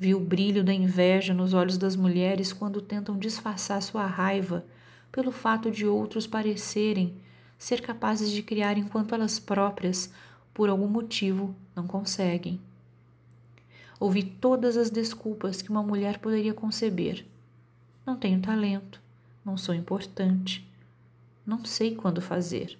Vi 0.00 0.14
o 0.14 0.18
brilho 0.18 0.64
da 0.64 0.72
inveja 0.72 1.34
nos 1.34 1.52
olhos 1.52 1.76
das 1.76 1.94
mulheres 1.94 2.54
quando 2.54 2.80
tentam 2.80 3.18
disfarçar 3.18 3.82
sua 3.82 4.06
raiva 4.06 4.64
pelo 5.12 5.30
fato 5.30 5.70
de 5.70 5.86
outros 5.86 6.26
parecerem 6.26 7.20
ser 7.58 7.82
capazes 7.82 8.30
de 8.30 8.42
criar 8.42 8.78
enquanto 8.78 9.14
elas 9.14 9.38
próprias, 9.38 10.10
por 10.54 10.70
algum 10.70 10.88
motivo, 10.88 11.54
não 11.76 11.86
conseguem. 11.86 12.58
Ouvi 14.00 14.22
todas 14.22 14.78
as 14.78 14.88
desculpas 14.88 15.60
que 15.60 15.68
uma 15.68 15.82
mulher 15.82 16.18
poderia 16.18 16.54
conceber. 16.54 17.26
Não 18.06 18.16
tenho 18.16 18.40
talento, 18.40 19.02
não 19.44 19.58
sou 19.58 19.74
importante, 19.74 20.66
não 21.44 21.62
sei 21.62 21.94
quando 21.94 22.22
fazer. 22.22 22.78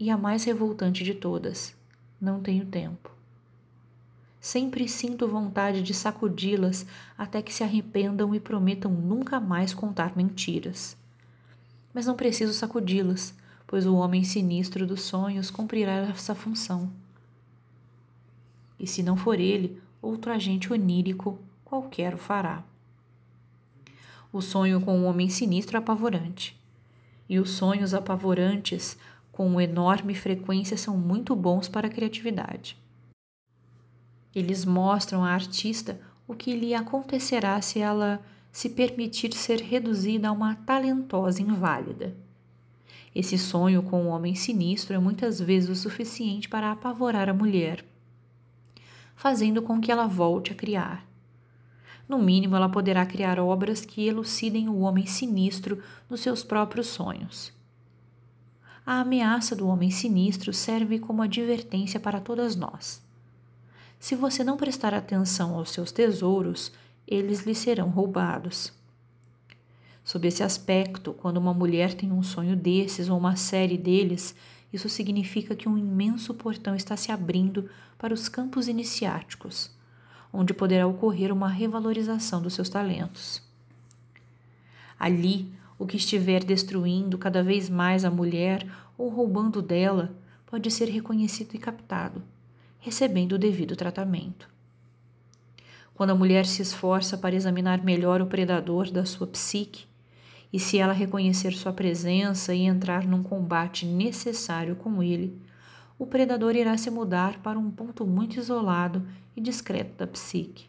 E 0.00 0.08
a 0.08 0.16
mais 0.16 0.44
revoltante 0.44 1.04
de 1.04 1.12
todas, 1.12 1.76
não 2.18 2.40
tenho 2.40 2.64
tempo. 2.64 3.17
Sempre 4.40 4.88
sinto 4.88 5.26
vontade 5.26 5.82
de 5.82 5.92
sacudi-las 5.92 6.86
até 7.16 7.42
que 7.42 7.52
se 7.52 7.64
arrependam 7.64 8.34
e 8.34 8.40
prometam 8.40 8.90
nunca 8.90 9.40
mais 9.40 9.74
contar 9.74 10.16
mentiras 10.16 10.96
mas 11.98 12.06
não 12.06 12.14
preciso 12.14 12.52
sacudi-las, 12.52 13.34
pois 13.66 13.84
o 13.84 13.96
homem 13.96 14.22
sinistro 14.22 14.86
dos 14.86 15.02
sonhos 15.02 15.50
cumprirá 15.50 15.94
essa 15.94 16.32
função. 16.32 16.90
E 18.78 18.86
se 18.86 19.02
não 19.02 19.16
for 19.16 19.40
ele, 19.40 19.82
outro 20.00 20.30
agente 20.30 20.72
onírico 20.72 21.40
qualquer 21.64 22.14
o 22.14 22.18
fará. 22.18 22.62
O 24.32 24.40
sonho 24.40 24.80
com 24.80 25.00
o 25.00 25.04
homem 25.06 25.28
sinistro 25.28 25.76
é 25.76 25.80
apavorante. 25.80 26.56
E 27.28 27.40
os 27.40 27.50
sonhos 27.50 27.92
apavorantes, 27.92 28.96
com 29.32 29.60
enorme 29.60 30.14
frequência, 30.14 30.76
são 30.76 30.96
muito 30.96 31.34
bons 31.34 31.68
para 31.68 31.88
a 31.88 31.90
criatividade. 31.90 32.76
Eles 34.38 34.64
mostram 34.64 35.24
à 35.24 35.30
artista 35.30 36.00
o 36.28 36.32
que 36.32 36.54
lhe 36.54 36.72
acontecerá 36.72 37.60
se 37.60 37.80
ela 37.80 38.22
se 38.52 38.68
permitir 38.68 39.32
ser 39.34 39.60
reduzida 39.60 40.28
a 40.28 40.32
uma 40.32 40.54
talentosa 40.54 41.42
inválida. 41.42 42.16
Esse 43.12 43.36
sonho 43.36 43.82
com 43.82 44.04
o 44.04 44.10
homem 44.10 44.36
sinistro 44.36 44.94
é 44.94 44.98
muitas 44.98 45.40
vezes 45.40 45.68
o 45.68 45.74
suficiente 45.74 46.48
para 46.48 46.70
apavorar 46.70 47.28
a 47.28 47.34
mulher, 47.34 47.84
fazendo 49.16 49.60
com 49.60 49.80
que 49.80 49.90
ela 49.90 50.06
volte 50.06 50.52
a 50.52 50.54
criar. 50.54 51.04
No 52.08 52.16
mínimo, 52.16 52.54
ela 52.54 52.68
poderá 52.68 53.04
criar 53.04 53.40
obras 53.40 53.84
que 53.84 54.06
elucidem 54.06 54.68
o 54.68 54.78
homem 54.78 55.04
sinistro 55.04 55.82
nos 56.08 56.20
seus 56.20 56.44
próprios 56.44 56.86
sonhos. 56.86 57.52
A 58.86 59.00
ameaça 59.00 59.56
do 59.56 59.66
homem 59.66 59.90
sinistro 59.90 60.52
serve 60.52 61.00
como 61.00 61.22
advertência 61.22 61.98
para 61.98 62.20
todas 62.20 62.54
nós. 62.54 63.07
Se 63.98 64.14
você 64.14 64.44
não 64.44 64.56
prestar 64.56 64.94
atenção 64.94 65.54
aos 65.54 65.70
seus 65.70 65.90
tesouros, 65.90 66.72
eles 67.06 67.40
lhe 67.40 67.54
serão 67.54 67.88
roubados. 67.88 68.72
Sob 70.04 70.26
esse 70.26 70.42
aspecto, 70.42 71.12
quando 71.12 71.36
uma 71.36 71.52
mulher 71.52 71.94
tem 71.94 72.12
um 72.12 72.22
sonho 72.22 72.56
desses 72.56 73.08
ou 73.08 73.18
uma 73.18 73.36
série 73.36 73.76
deles, 73.76 74.34
isso 74.72 74.88
significa 74.88 75.56
que 75.56 75.68
um 75.68 75.76
imenso 75.76 76.32
portão 76.34 76.74
está 76.74 76.96
se 76.96 77.10
abrindo 77.10 77.68
para 77.98 78.14
os 78.14 78.28
campos 78.28 78.68
iniciáticos, 78.68 79.70
onde 80.32 80.54
poderá 80.54 80.86
ocorrer 80.86 81.32
uma 81.32 81.48
revalorização 81.48 82.40
dos 82.40 82.54
seus 82.54 82.68
talentos. 82.68 83.42
Ali, 84.98 85.52
o 85.78 85.86
que 85.86 85.96
estiver 85.96 86.44
destruindo 86.44 87.18
cada 87.18 87.42
vez 87.42 87.68
mais 87.68 88.04
a 88.04 88.10
mulher 88.10 88.66
ou 88.96 89.08
roubando 89.08 89.62
dela 89.62 90.14
pode 90.46 90.70
ser 90.70 90.88
reconhecido 90.88 91.54
e 91.54 91.58
captado, 91.58 92.22
recebendo 92.78 93.32
o 93.32 93.38
devido 93.38 93.76
tratamento. 93.76 94.48
Quando 95.94 96.10
a 96.10 96.14
mulher 96.14 96.46
se 96.46 96.62
esforça 96.62 97.18
para 97.18 97.34
examinar 97.34 97.84
melhor 97.84 98.22
o 98.22 98.26
predador 98.26 98.90
da 98.90 99.04
sua 99.04 99.26
psique, 99.26 99.86
e 100.52 100.58
se 100.58 100.78
ela 100.78 100.92
reconhecer 100.92 101.52
sua 101.52 101.72
presença 101.72 102.54
e 102.54 102.62
entrar 102.62 103.06
num 103.06 103.22
combate 103.22 103.84
necessário 103.84 104.76
com 104.76 105.02
ele, 105.02 105.38
o 105.98 106.06
predador 106.06 106.54
irá 106.54 106.78
se 106.78 106.90
mudar 106.90 107.40
para 107.40 107.58
um 107.58 107.70
ponto 107.70 108.06
muito 108.06 108.38
isolado 108.38 109.06
e 109.36 109.40
discreto 109.40 109.96
da 109.98 110.06
psique. 110.06 110.66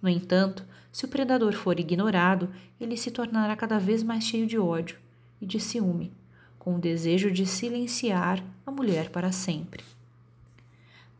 No 0.00 0.08
entanto, 0.08 0.64
se 0.92 1.04
o 1.04 1.08
predador 1.08 1.54
for 1.54 1.80
ignorado, 1.80 2.50
ele 2.80 2.96
se 2.96 3.10
tornará 3.10 3.56
cada 3.56 3.78
vez 3.78 4.02
mais 4.02 4.24
cheio 4.24 4.46
de 4.46 4.58
ódio 4.58 4.98
e 5.40 5.46
de 5.46 5.58
ciúme, 5.58 6.12
com 6.58 6.76
o 6.76 6.78
desejo 6.78 7.30
de 7.30 7.46
silenciar 7.46 8.44
a 8.66 8.70
mulher 8.70 9.08
para 9.10 9.32
sempre. 9.32 9.82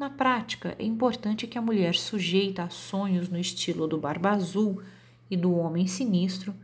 Na 0.01 0.09
prática, 0.09 0.75
é 0.79 0.85
importante 0.87 1.47
que 1.47 1.59
a 1.59 1.61
mulher 1.61 1.95
sujeita 1.95 2.63
a 2.63 2.71
sonhos 2.71 3.29
no 3.29 3.39
estilo 3.39 3.87
do 3.87 3.99
Barba 3.99 4.31
Azul 4.31 4.81
e 5.31 5.37
do 5.37 5.55
Homem 5.55 5.87
Sinistro 5.87 6.55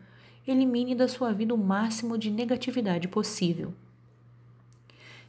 elimine 0.49 0.94
da 0.94 1.07
sua 1.07 1.35
vida 1.35 1.55
o 1.55 1.59
máximo 1.59 2.16
de 2.16 2.31
negatividade 2.31 3.07
possível. 3.09 3.75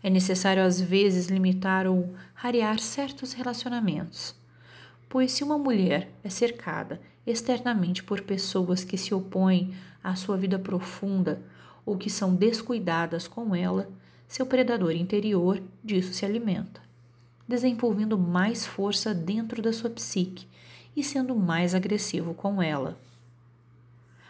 É 0.02 0.10
necessário 0.10 0.64
às 0.64 0.80
vezes 0.80 1.28
limitar 1.28 1.86
ou 1.86 2.16
rarear 2.34 2.80
certos 2.80 3.34
relacionamentos, 3.34 4.34
pois 5.10 5.34
se 5.34 5.44
uma 5.44 5.58
mulher 5.58 6.10
é 6.24 6.30
cercada 6.30 7.02
externamente 7.26 8.02
por 8.02 8.22
pessoas 8.22 8.86
que 8.86 8.98
se 8.98 9.14
opõem 9.14 9.76
à 10.02 10.16
sua 10.16 10.38
vida 10.38 10.58
profunda 10.58 11.42
ou 11.86 11.98
que 11.98 12.10
são 12.10 12.34
descuidadas 12.34 13.28
com 13.28 13.54
ela, 13.54 13.90
seu 14.30 14.46
predador 14.46 14.94
interior 14.94 15.62
disso 15.84 16.14
se 16.14 16.24
alimenta, 16.24 16.87
desenvolvendo 17.48 18.18
mais 18.18 18.66
força 18.66 19.14
dentro 19.14 19.62
da 19.62 19.72
sua 19.72 19.90
psique 19.90 20.48
e 20.96 21.04
sendo 21.04 21.36
mais 21.36 21.74
agressivo 21.74 22.34
com 22.34 22.62
ela. 22.62 23.00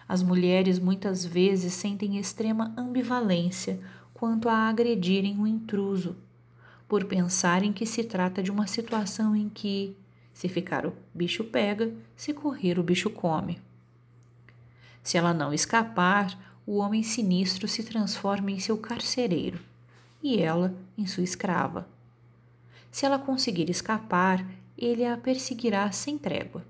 As 0.08 0.22
mulheres 0.22 0.80
muitas 0.80 1.26
vezes 1.26 1.74
sentem 1.74 2.18
extrema 2.18 2.74
ambivalência 2.78 3.80
quanto 4.14 4.48
a 4.48 4.70
agredirem 4.70 5.40
o 5.40 5.48
intruso, 5.48 6.16
por 6.88 7.06
pensarem 7.06 7.74
que 7.74 7.86
se 7.86 8.04
trata 8.04 8.42
de 8.42 8.50
uma 8.50 8.68
situação 8.68 9.36
em 9.36 9.50
que, 9.50 9.96
se 10.34 10.48
ficar 10.48 10.86
o 10.86 10.94
bicho 11.14 11.44
pega, 11.44 11.94
se 12.16 12.34
correr 12.34 12.80
o 12.80 12.84
bicho 12.84 13.10
come. 13.10 13.60
Se 15.04 15.18
ela 15.18 15.34
não 15.34 15.54
escapar, 15.54 16.38
o 16.66 16.78
homem 16.78 17.04
sinistro 17.04 17.68
se 17.68 17.84
transforma 17.84 18.52
em 18.52 18.60
seu 18.60 18.78
carcereiro 18.78 19.60
e 20.22 20.38
ela 20.38 20.74
em 20.98 21.06
sua 21.06 21.24
escrava. 21.24 21.88
Se 22.92 23.06
ela 23.06 23.20
conseguir 23.20 23.70
escapar, 23.70 24.46
ele 24.78 25.06
a 25.06 25.18
perseguirá 25.18 25.92
sem 25.92 26.18
trégua, 26.18 26.66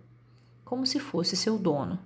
como 0.63 0.85
se 0.85 0.99
fosse 0.99 1.35
seu 1.35 1.57
dono. 1.57 1.99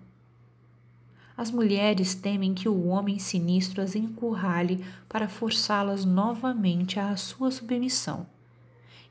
As 1.38 1.50
mulheres 1.50 2.14
temem 2.14 2.54
que 2.54 2.70
o 2.70 2.88
homem 2.88 3.18
sinistro 3.18 3.82
as 3.82 3.96
encurrale 3.96 4.86
para 5.08 5.30
forçá-las 5.30 6.06
novamente 6.06 7.00
à 7.00 7.16
sua 7.16 7.52
submissão, 7.52 8.28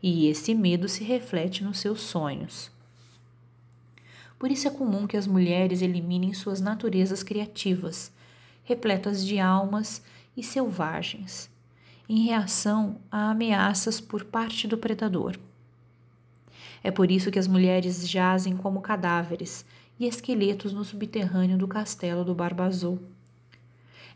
e 0.03 0.29
esse 0.29 0.55
medo 0.55 0.89
se 0.89 1.03
reflete 1.03 1.65
nos 1.65 1.79
seus 1.79 2.01
sonhos. 2.01 2.71
Por 4.39 4.51
isso 4.51 4.67
é 4.67 4.71
comum 4.71 5.07
que 5.07 5.17
as 5.17 5.27
mulheres 5.27 5.83
eliminem 5.83 6.33
suas 6.33 6.61
naturezas 6.61 7.23
criativas, 7.23 8.11
repletas 8.65 9.27
de 9.27 9.39
almas 9.39 10.03
e 10.37 10.43
selvagens, 10.43 11.51
em 12.13 12.25
reação 12.25 12.97
a 13.09 13.31
ameaças 13.31 14.01
por 14.01 14.25
parte 14.25 14.67
do 14.67 14.77
predador. 14.77 15.39
É 16.83 16.91
por 16.91 17.09
isso 17.09 17.31
que 17.31 17.39
as 17.39 17.47
mulheres 17.47 18.09
jazem 18.09 18.57
como 18.57 18.81
cadáveres 18.81 19.65
e 19.97 20.09
esqueletos 20.09 20.73
no 20.73 20.85
subterrâneo 20.85 21.57
do 21.57 21.69
castelo 21.69 22.25
do 22.25 22.35
Barba 22.35 22.65
Azul. 22.65 22.99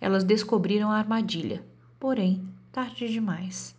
Elas 0.00 0.24
descobriram 0.24 0.90
a 0.90 0.98
armadilha, 0.98 1.62
porém, 2.00 2.44
tarde 2.72 3.08
demais. 3.08 3.76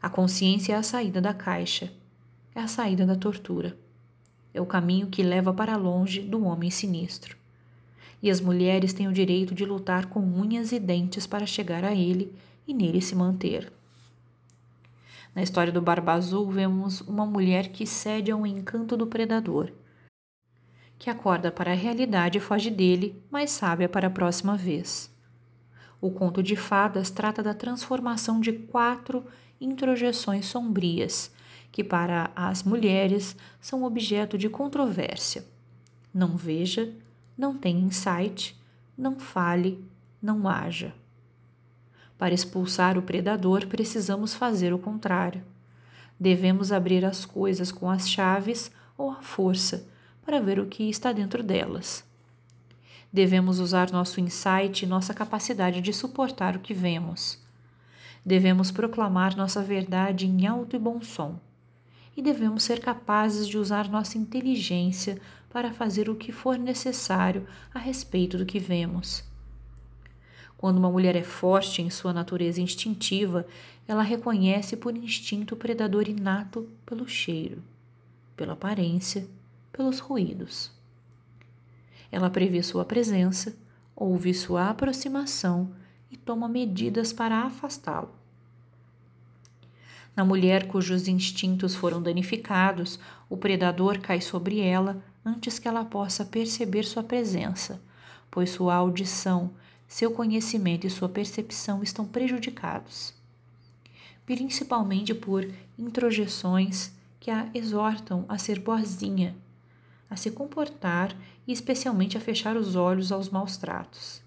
A 0.00 0.08
consciência 0.08 0.74
é 0.74 0.76
a 0.76 0.82
saída 0.84 1.20
da 1.20 1.34
caixa, 1.34 1.92
é 2.54 2.60
a 2.60 2.68
saída 2.68 3.04
da 3.04 3.16
tortura. 3.16 3.76
É 4.54 4.60
o 4.60 4.66
caminho 4.66 5.08
que 5.08 5.24
leva 5.24 5.52
para 5.52 5.76
longe 5.76 6.20
do 6.20 6.44
homem 6.44 6.70
sinistro. 6.70 7.36
E 8.22 8.30
as 8.30 8.40
mulheres 8.40 8.92
têm 8.92 9.08
o 9.08 9.12
direito 9.12 9.52
de 9.52 9.64
lutar 9.64 10.06
com 10.06 10.20
unhas 10.20 10.70
e 10.70 10.78
dentes 10.78 11.26
para 11.26 11.44
chegar 11.44 11.84
a 11.84 11.92
ele 11.92 12.32
e 12.66 12.74
nele 12.74 13.00
se 13.00 13.14
manter. 13.14 13.72
Na 15.34 15.42
história 15.42 15.72
do 15.72 15.80
Barba 15.80 16.12
Azul, 16.12 16.50
vemos 16.50 17.00
uma 17.02 17.24
mulher 17.24 17.68
que 17.68 17.86
cede 17.86 18.30
ao 18.30 18.46
encanto 18.46 18.96
do 18.96 19.06
predador 19.06 19.72
que 21.00 21.08
acorda 21.08 21.50
para 21.50 21.72
a 21.72 21.74
realidade 21.74 22.36
e 22.36 22.40
foge 22.42 22.70
dele, 22.70 23.20
mas 23.30 23.50
sábia 23.50 23.88
para 23.88 24.08
a 24.08 24.10
próxima 24.10 24.54
vez. 24.54 25.10
O 25.98 26.10
conto 26.10 26.42
de 26.42 26.54
fadas 26.54 27.10
trata 27.10 27.42
da 27.42 27.54
transformação 27.54 28.38
de 28.38 28.52
quatro 28.52 29.24
introjeções 29.58 30.44
sombrias, 30.44 31.32
que 31.72 31.82
para 31.82 32.30
as 32.36 32.62
mulheres 32.62 33.34
são 33.62 33.82
objeto 33.82 34.36
de 34.36 34.50
controvérsia. 34.50 35.42
Não 36.12 36.36
veja, 36.36 36.92
não 37.36 37.56
tenha 37.56 37.80
insight, 37.80 38.54
não 38.96 39.18
fale, 39.18 39.82
não 40.20 40.46
haja. 40.46 40.92
Para 42.20 42.34
expulsar 42.34 42.98
o 42.98 43.02
predador, 43.02 43.66
precisamos 43.66 44.34
fazer 44.34 44.74
o 44.74 44.78
contrário. 44.78 45.42
Devemos 46.20 46.70
abrir 46.70 47.02
as 47.02 47.24
coisas 47.24 47.72
com 47.72 47.88
as 47.88 48.06
chaves 48.06 48.70
ou 48.98 49.10
a 49.10 49.22
força 49.22 49.88
para 50.20 50.38
ver 50.38 50.58
o 50.58 50.66
que 50.66 50.90
está 50.90 51.12
dentro 51.12 51.42
delas. 51.42 52.04
Devemos 53.10 53.58
usar 53.58 53.90
nosso 53.90 54.20
insight 54.20 54.84
e 54.84 54.86
nossa 54.86 55.14
capacidade 55.14 55.80
de 55.80 55.94
suportar 55.94 56.56
o 56.56 56.60
que 56.60 56.74
vemos. 56.74 57.38
Devemos 58.22 58.70
proclamar 58.70 59.34
nossa 59.34 59.62
verdade 59.62 60.26
em 60.26 60.46
alto 60.46 60.76
e 60.76 60.78
bom 60.78 61.00
som. 61.00 61.40
E 62.14 62.20
devemos 62.20 62.64
ser 62.64 62.80
capazes 62.80 63.48
de 63.48 63.56
usar 63.56 63.88
nossa 63.88 64.18
inteligência 64.18 65.18
para 65.48 65.72
fazer 65.72 66.10
o 66.10 66.14
que 66.14 66.32
for 66.32 66.58
necessário 66.58 67.46
a 67.72 67.78
respeito 67.78 68.36
do 68.36 68.44
que 68.44 68.58
vemos. 68.58 69.29
Quando 70.60 70.76
uma 70.76 70.90
mulher 70.90 71.16
é 71.16 71.22
forte 71.22 71.80
em 71.80 71.88
sua 71.88 72.12
natureza 72.12 72.60
instintiva, 72.60 73.46
ela 73.88 74.02
reconhece 74.02 74.76
por 74.76 74.94
instinto 74.94 75.54
o 75.54 75.56
predador 75.56 76.06
inato 76.06 76.68
pelo 76.84 77.08
cheiro, 77.08 77.62
pela 78.36 78.52
aparência 78.52 79.26
pelos 79.72 80.00
ruídos. 80.00 80.70
Ela 82.12 82.28
prevê 82.28 82.62
sua 82.62 82.84
presença, 82.84 83.56
ouve 83.96 84.34
sua 84.34 84.68
aproximação 84.68 85.72
e 86.10 86.16
toma 86.18 86.46
medidas 86.46 87.10
para 87.10 87.40
afastá-lo. 87.40 88.10
Na 90.14 90.26
mulher 90.26 90.68
cujos 90.68 91.08
instintos 91.08 91.74
foram 91.74 92.02
danificados, 92.02 93.00
o 93.30 93.36
predador 93.38 93.98
cai 93.98 94.20
sobre 94.20 94.60
ela 94.60 95.02
antes 95.24 95.58
que 95.58 95.66
ela 95.66 95.86
possa 95.86 96.22
perceber 96.22 96.82
sua 96.84 97.02
presença, 97.02 97.80
pois 98.30 98.50
sua 98.50 98.74
audição, 98.74 99.52
seu 99.90 100.12
conhecimento 100.12 100.86
e 100.86 100.90
sua 100.90 101.08
percepção 101.08 101.82
estão 101.82 102.06
prejudicados, 102.06 103.12
principalmente 104.24 105.12
por 105.12 105.46
introjeções 105.78 106.92
que 107.18 107.30
a 107.30 107.50
exortam 107.52 108.24
a 108.28 108.38
ser 108.38 108.60
boazinha 108.60 109.36
a 110.10 110.16
se 110.16 110.32
comportar 110.32 111.16
e 111.46 111.52
especialmente 111.52 112.18
a 112.18 112.20
fechar 112.20 112.56
os 112.56 112.74
olhos 112.74 113.12
aos 113.12 113.28
maus 113.28 113.56
tratos. 113.56 114.20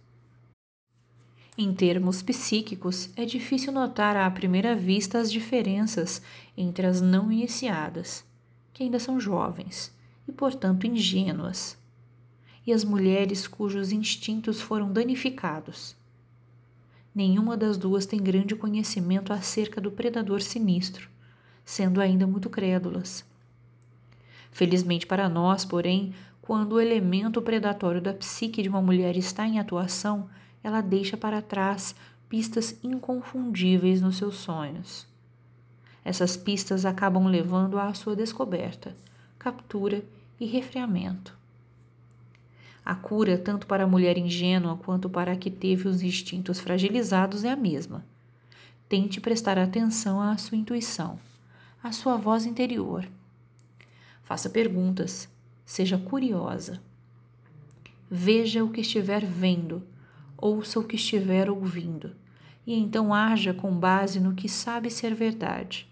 Em 1.58 1.72
termos 1.74 2.24
psíquicos, 2.24 3.10
é 3.16 3.26
difícil 3.26 3.72
notar 3.72 4.16
à 4.16 4.32
primeira 4.32 4.74
vista 4.76 5.20
as 5.20 5.32
diferenças 5.32 6.22
entre 6.58 6.88
as 6.88 7.02
não 7.02 7.32
iniciadas, 7.32 8.24
que 8.74 8.82
ainda 8.82 8.98
são 8.98 9.20
jovens 9.20 9.94
e, 10.28 10.32
portanto, 10.32 10.88
ingênuas, 10.88 11.78
e 12.66 12.74
as 12.74 12.84
mulheres 12.84 13.48
cujos 13.48 13.92
instintos 13.92 14.62
foram 14.62 14.92
danificados. 14.92 15.96
Nenhuma 17.14 17.56
das 17.56 17.78
duas 17.78 18.06
tem 18.06 18.22
grande 18.22 18.56
conhecimento 18.56 19.32
acerca 19.34 19.80
do 19.80 19.92
predador 19.92 20.42
sinistro, 20.42 21.10
sendo 21.64 22.02
ainda 22.02 22.26
muito 22.26 22.50
crédulas 22.50 23.26
Felizmente 24.54 25.08
para 25.08 25.28
nós, 25.28 25.66
porém, 25.66 26.14
quando 26.40 26.74
o 26.74 26.80
elemento 26.80 27.42
predatório 27.42 28.00
da 28.00 28.14
psique 28.14 28.62
de 28.62 28.70
uma 28.70 28.82
mulher 28.82 29.18
está 29.18 29.48
em 29.48 29.60
atuação, 29.60 30.30
ela 30.64 30.80
deixa 30.80 31.18
para 31.18 31.42
trás 31.42 31.96
pistas 32.30 32.78
inconfundíveis 32.84 34.00
nos 34.00 34.18
seus 34.18 34.36
sonhos. 34.36 35.08
Essas 36.06 36.38
pistas 36.38 36.86
acabam 36.86 37.26
levando 37.26 37.80
à 37.80 37.94
sua 37.96 38.16
descoberta, 38.16 38.96
captura 39.40 40.04
e 40.40 40.46
refreamento. 40.46 41.36
A 42.86 42.96
cura, 42.96 43.38
tanto 43.38 43.66
para 43.68 43.84
a 43.84 43.88
mulher 43.88 44.18
ingênua 44.18 44.78
quanto 44.78 45.10
para 45.10 45.32
a 45.32 45.36
que 45.36 45.50
teve 45.50 45.88
os 45.88 46.02
instintos 46.02 46.60
fragilizados, 46.60 47.44
é 47.44 47.50
a 47.52 47.56
mesma. 47.56 48.06
Tente 48.90 49.22
prestar 49.22 49.58
atenção 49.58 50.22
à 50.22 50.38
sua 50.38 50.58
intuição, 50.58 51.18
à 51.82 51.92
sua 51.92 52.18
voz 52.18 52.46
interior 52.46 53.08
Faça 54.24 54.50
perguntas. 54.50 55.30
Seja 55.66 55.98
curiosa. 55.98 56.82
Veja 58.10 58.64
o 58.64 58.70
que 58.70 58.82
estiver 58.82 59.26
vendo, 59.26 59.84
ouça 60.38 60.80
o 60.80 60.84
que 60.84 60.96
estiver 60.96 61.50
ouvindo, 61.50 62.16
e 62.66 62.74
então 62.74 63.14
haja 63.14 63.54
com 63.54 63.72
base 63.72 64.20
no 64.20 64.34
que 64.34 64.48
sabe 64.48 64.90
ser 64.90 65.14
verdade. 65.14 65.88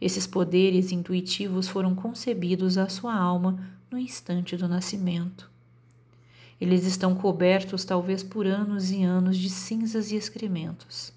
Esses 0.00 0.26
poderes 0.26 0.92
intuitivos 0.92 1.68
foram 1.68 1.94
concebidos 1.94 2.78
à 2.78 2.88
sua 2.88 3.14
alma 3.14 3.58
no 3.90 3.98
instante 3.98 4.56
do 4.56 4.68
nascimento. 4.68 5.50
Eles 6.60 6.84
estão 6.84 7.14
cobertos 7.14 7.84
talvez 7.84 8.22
por 8.22 8.46
anos 8.46 8.90
e 8.90 9.02
anos 9.02 9.36
de 9.36 9.50
cinzas 9.50 10.10
e 10.10 10.16
excrementos. 10.16 11.12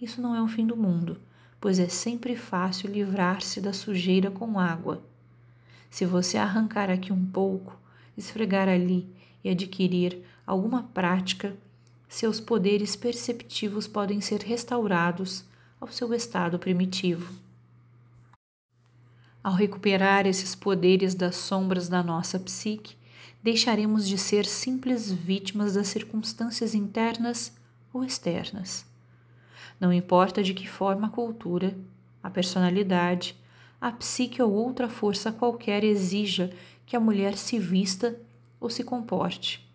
Isso 0.00 0.20
não 0.20 0.34
é 0.34 0.42
o 0.42 0.48
fim 0.48 0.66
do 0.66 0.76
mundo, 0.76 1.20
pois 1.60 1.78
é 1.78 1.88
sempre 1.88 2.36
fácil 2.36 2.90
livrar-se 2.90 3.60
da 3.60 3.72
sujeira 3.72 4.30
com 4.30 4.58
água 4.58 5.02
se 5.90 6.06
você 6.06 6.38
arrancar 6.38 6.88
aqui 6.88 7.12
um 7.12 7.26
pouco, 7.26 7.76
esfregar 8.16 8.68
ali 8.68 9.12
e 9.42 9.50
adquirir 9.50 10.22
alguma 10.46 10.84
prática, 10.84 11.56
seus 12.08 12.38
poderes 12.38 12.94
perceptivos 12.94 13.88
podem 13.88 14.20
ser 14.20 14.40
restaurados 14.42 15.44
ao 15.80 15.88
seu 15.88 16.14
estado 16.14 16.58
primitivo. 16.58 17.34
Ao 19.42 19.54
recuperar 19.54 20.26
esses 20.26 20.54
poderes 20.54 21.14
das 21.14 21.36
sombras 21.36 21.88
da 21.88 22.02
nossa 22.02 22.38
psique, 22.38 22.94
deixaremos 23.42 24.06
de 24.06 24.18
ser 24.18 24.44
simples 24.44 25.10
vítimas 25.10 25.74
das 25.74 25.88
circunstâncias 25.88 26.74
internas 26.74 27.56
ou 27.92 28.04
externas. 28.04 28.84
Não 29.78 29.92
importa 29.92 30.42
de 30.42 30.52
que 30.52 30.68
forma 30.68 31.06
a 31.06 31.10
cultura, 31.10 31.76
a 32.22 32.28
personalidade, 32.28 33.34
a 33.80 33.90
psique 33.90 34.42
ou 34.42 34.52
outra 34.52 34.88
força 34.88 35.32
qualquer 35.32 35.82
exija 35.82 36.52
que 36.84 36.94
a 36.94 37.00
mulher 37.00 37.36
se 37.36 37.58
vista 37.58 38.18
ou 38.60 38.68
se 38.68 38.84
comporte. 38.84 39.66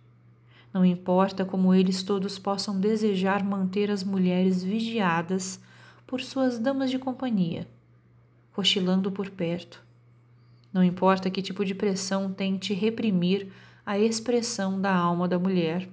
Não 0.72 0.86
importa 0.86 1.46
como 1.46 1.74
eles 1.74 2.04
todos 2.04 2.38
possam 2.38 2.80
desejar 2.80 3.44
manter 3.44 3.90
as 3.90 4.04
mulheres 4.04 4.62
vigiadas 4.62 5.60
por 6.06 6.22
suas 6.22 6.60
damas 6.60 6.92
de 6.92 7.00
companhia, 7.00 7.68
cochilando 8.54 9.12
por 9.12 9.30
perto. 9.30 9.85
Não 10.76 10.84
importa 10.84 11.30
que 11.30 11.42
tipo 11.42 11.64
de 11.64 11.74
pressão 11.74 12.34
tente 12.34 12.74
reprimir 12.74 13.48
a 13.86 13.98
expressão 13.98 14.82
da 14.82 14.94
alma 14.94 15.26
da 15.26 15.40
mulher. 15.40 15.88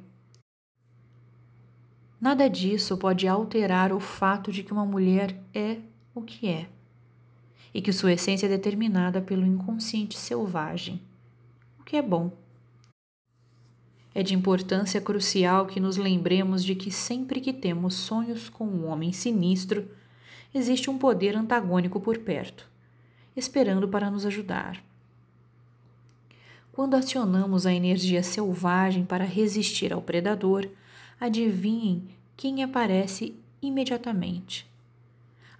Nada 2.21 2.51
disso 2.51 2.97
pode 2.97 3.29
alterar 3.29 3.93
o 3.93 4.01
fato 4.01 4.51
de 4.51 4.65
que 4.65 4.73
uma 4.73 4.85
mulher 4.85 5.41
é 5.55 5.79
o 6.13 6.21
que 6.21 6.49
é 6.49 6.69
e 7.73 7.81
que 7.81 7.93
sua 7.93 8.13
essência 8.13 8.47
é 8.47 8.49
determinada 8.49 9.23
pelo 9.23 9.47
inconsciente 9.47 10.19
selvagem, 10.19 11.01
o 11.79 11.85
que 11.85 11.97
é 11.97 12.03
bom. 12.03 12.33
É 14.13 14.21
de 14.21 14.35
importância 14.35 15.01
crucial 15.01 15.67
que 15.67 15.79
nos 15.79 15.97
lembremos 15.97 16.65
de 16.65 16.75
que 16.75 16.91
sempre 16.91 17.41
que 17.41 17.53
temos 17.53 17.95
sonhos 17.95 18.49
com 18.49 18.67
um 18.67 18.89
homem 18.89 19.13
sinistro, 19.13 19.89
existe 20.53 20.91
um 20.91 20.99
poder 20.99 21.37
antagônico 21.37 22.01
por 22.01 22.19
perto, 22.19 22.72
esperando 23.37 23.89
para 23.89 24.11
nos 24.11 24.27
ajudar. 24.27 24.83
Quando 26.73 26.95
acionamos 26.95 27.67
a 27.67 27.73
energia 27.73 28.23
selvagem 28.23 29.05
para 29.05 29.25
resistir 29.25 29.93
ao 29.93 30.01
predador, 30.01 30.69
adivinhem 31.21 32.09
quem 32.37 32.63
aparece 32.63 33.37
imediatamente 33.61 34.71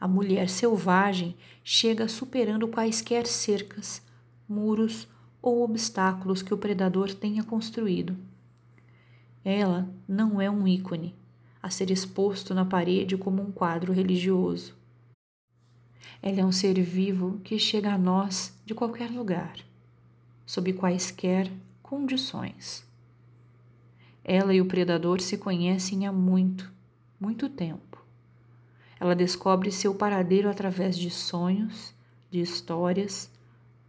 a 0.03 0.09
mulher 0.09 0.49
selvagem 0.49 1.37
chega 1.63 2.09
superando 2.09 2.67
quaisquer 2.67 3.25
cercas, 3.25 4.03
muros 4.49 5.07
ou 5.41 5.63
obstáculos 5.63 6.43
que 6.43 6.53
o 6.53 6.59
predador 6.59 7.15
tenha 7.15 7.45
construído. 7.45 8.17
Ela 9.45 9.89
não 10.09 10.41
é 10.41 10.51
um 10.51 10.67
ícone 10.67 11.15
a 11.63 11.71
ser 11.71 11.89
exposto 11.89 12.53
na 12.53 12.65
parede 12.65 13.17
como 13.17 13.41
um 13.41 13.53
quadro 13.53 13.93
religioso. 13.93 14.75
Ela 16.23 16.41
é 16.41 16.45
um 16.45 16.53
ser 16.53 16.81
vivo 16.81 17.41
que 17.45 17.59
chega 17.59 17.93
a 17.93 17.99
nós 17.99 18.57
de 18.65 18.75
qualquer 18.75 19.11
lugar, 19.11 19.57
sob 20.47 20.73
quaisquer 20.73 21.51
condições. 21.83 22.87
Ela 24.25 24.55
e 24.55 24.61
o 24.61 24.67
predador 24.67 25.21
se 25.21 25.37
conhecem 25.37 26.07
há 26.07 26.13
muito, 26.13 26.73
muito 27.21 27.49
tempo. 27.49 28.05
Ela 29.01 29.17
descobre 29.17 29.73
seu 29.73 29.95
paradeiro 29.95 30.49
através 30.49 30.97
de 30.97 31.11
sonhos, 31.11 31.93
de 32.31 32.41
histórias, 32.41 33.29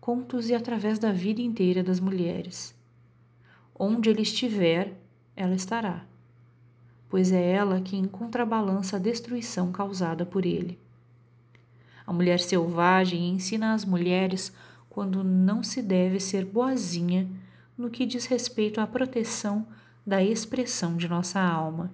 contos 0.01 0.49
e 0.49 0.55
através 0.55 0.97
da 0.97 1.11
vida 1.11 1.39
inteira 1.39 1.83
das 1.83 1.99
mulheres. 1.99 2.75
Onde 3.77 4.09
ele 4.09 4.23
estiver, 4.23 4.93
ela 5.35 5.55
estará, 5.55 6.05
pois 7.09 7.31
é 7.31 7.51
ela 7.51 7.79
quem 7.79 8.05
contrabalança 8.05 8.97
a 8.97 8.99
destruição 8.99 9.71
causada 9.71 10.25
por 10.25 10.45
ele. 10.45 10.79
A 12.05 12.13
mulher 12.13 12.39
selvagem 12.39 13.29
ensina 13.29 13.73
às 13.73 13.85
mulheres 13.85 14.51
quando 14.89 15.23
não 15.23 15.63
se 15.63 15.81
deve 15.81 16.19
ser 16.19 16.45
boazinha 16.45 17.27
no 17.77 17.89
que 17.89 18.05
diz 18.05 18.25
respeito 18.25 18.79
à 18.79 18.87
proteção 18.87 19.65
da 20.05 20.21
expressão 20.21 20.95
de 20.97 21.07
nossa 21.07 21.39
alma. 21.39 21.91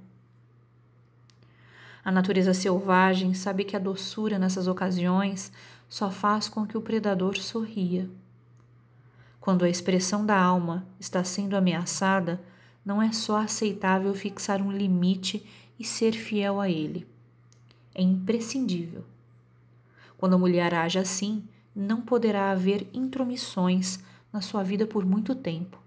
A 2.04 2.12
natureza 2.12 2.54
selvagem 2.54 3.34
sabe 3.34 3.64
que 3.64 3.76
a 3.76 3.80
doçura 3.80 4.40
nessas 4.40 4.68
ocasiões 4.68 5.52
só 5.88 6.10
faz 6.10 6.50
com 6.50 6.66
que 6.66 6.78
o 6.78 6.82
predador 6.82 7.38
sorria. 7.38 8.10
Quando 9.40 9.64
a 9.64 9.70
expressão 9.70 10.26
da 10.26 10.40
alma 10.40 10.88
está 11.00 11.24
sendo 11.24 11.56
ameaçada, 11.56 12.42
não 12.86 13.02
é 13.02 13.12
só 13.12 13.38
aceitável 13.38 14.14
fixar 14.14 14.62
um 14.62 14.72
limite 14.72 15.46
e 15.80 15.84
ser 15.84 16.14
fiel 16.14 16.60
a 16.60 16.70
ele. 16.70 17.08
É 17.94 18.02
imprescindível. 18.02 19.04
Quando 20.20 20.34
a 20.34 20.38
mulher 20.38 20.74
age 20.74 21.00
assim, 21.00 21.46
não 21.74 22.02
poderá 22.02 22.52
haver 22.52 22.86
intromissões 22.94 24.04
na 24.34 24.42
sua 24.42 24.62
vida 24.64 24.86
por 24.86 25.06
muito 25.06 25.34
tempo, 25.34 25.82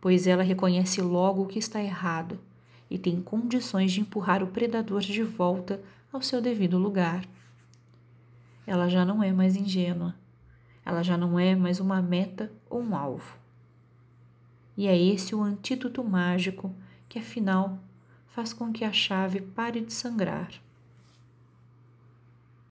pois 0.00 0.26
ela 0.26 0.42
reconhece 0.42 1.02
logo 1.02 1.42
o 1.42 1.46
que 1.46 1.58
está 1.58 1.82
errado 1.82 2.40
e 2.88 2.98
tem 2.98 3.20
condições 3.20 3.92
de 3.92 4.00
empurrar 4.00 4.42
o 4.42 4.46
predador 4.46 5.02
de 5.02 5.22
volta 5.22 5.82
ao 6.10 6.22
seu 6.22 6.40
devido 6.40 6.78
lugar. 6.78 7.26
Ela 8.66 8.88
já 8.88 9.04
não 9.04 9.22
é 9.22 9.30
mais 9.30 9.54
ingênua, 9.54 10.14
ela 10.82 11.02
já 11.02 11.18
não 11.18 11.38
é 11.38 11.54
mais 11.54 11.78
uma 11.78 12.00
meta 12.00 12.50
ou 12.70 12.80
um 12.80 12.96
alvo. 12.96 13.36
E 14.78 14.86
é 14.86 14.98
esse 14.98 15.34
o 15.34 15.42
antídoto 15.42 16.02
mágico 16.02 16.74
que, 17.06 17.18
afinal, 17.18 17.78
faz 18.28 18.54
com 18.54 18.72
que 18.72 18.82
a 18.82 18.94
chave 18.94 19.42
pare 19.42 19.82
de 19.82 19.92
sangrar. 19.92 20.63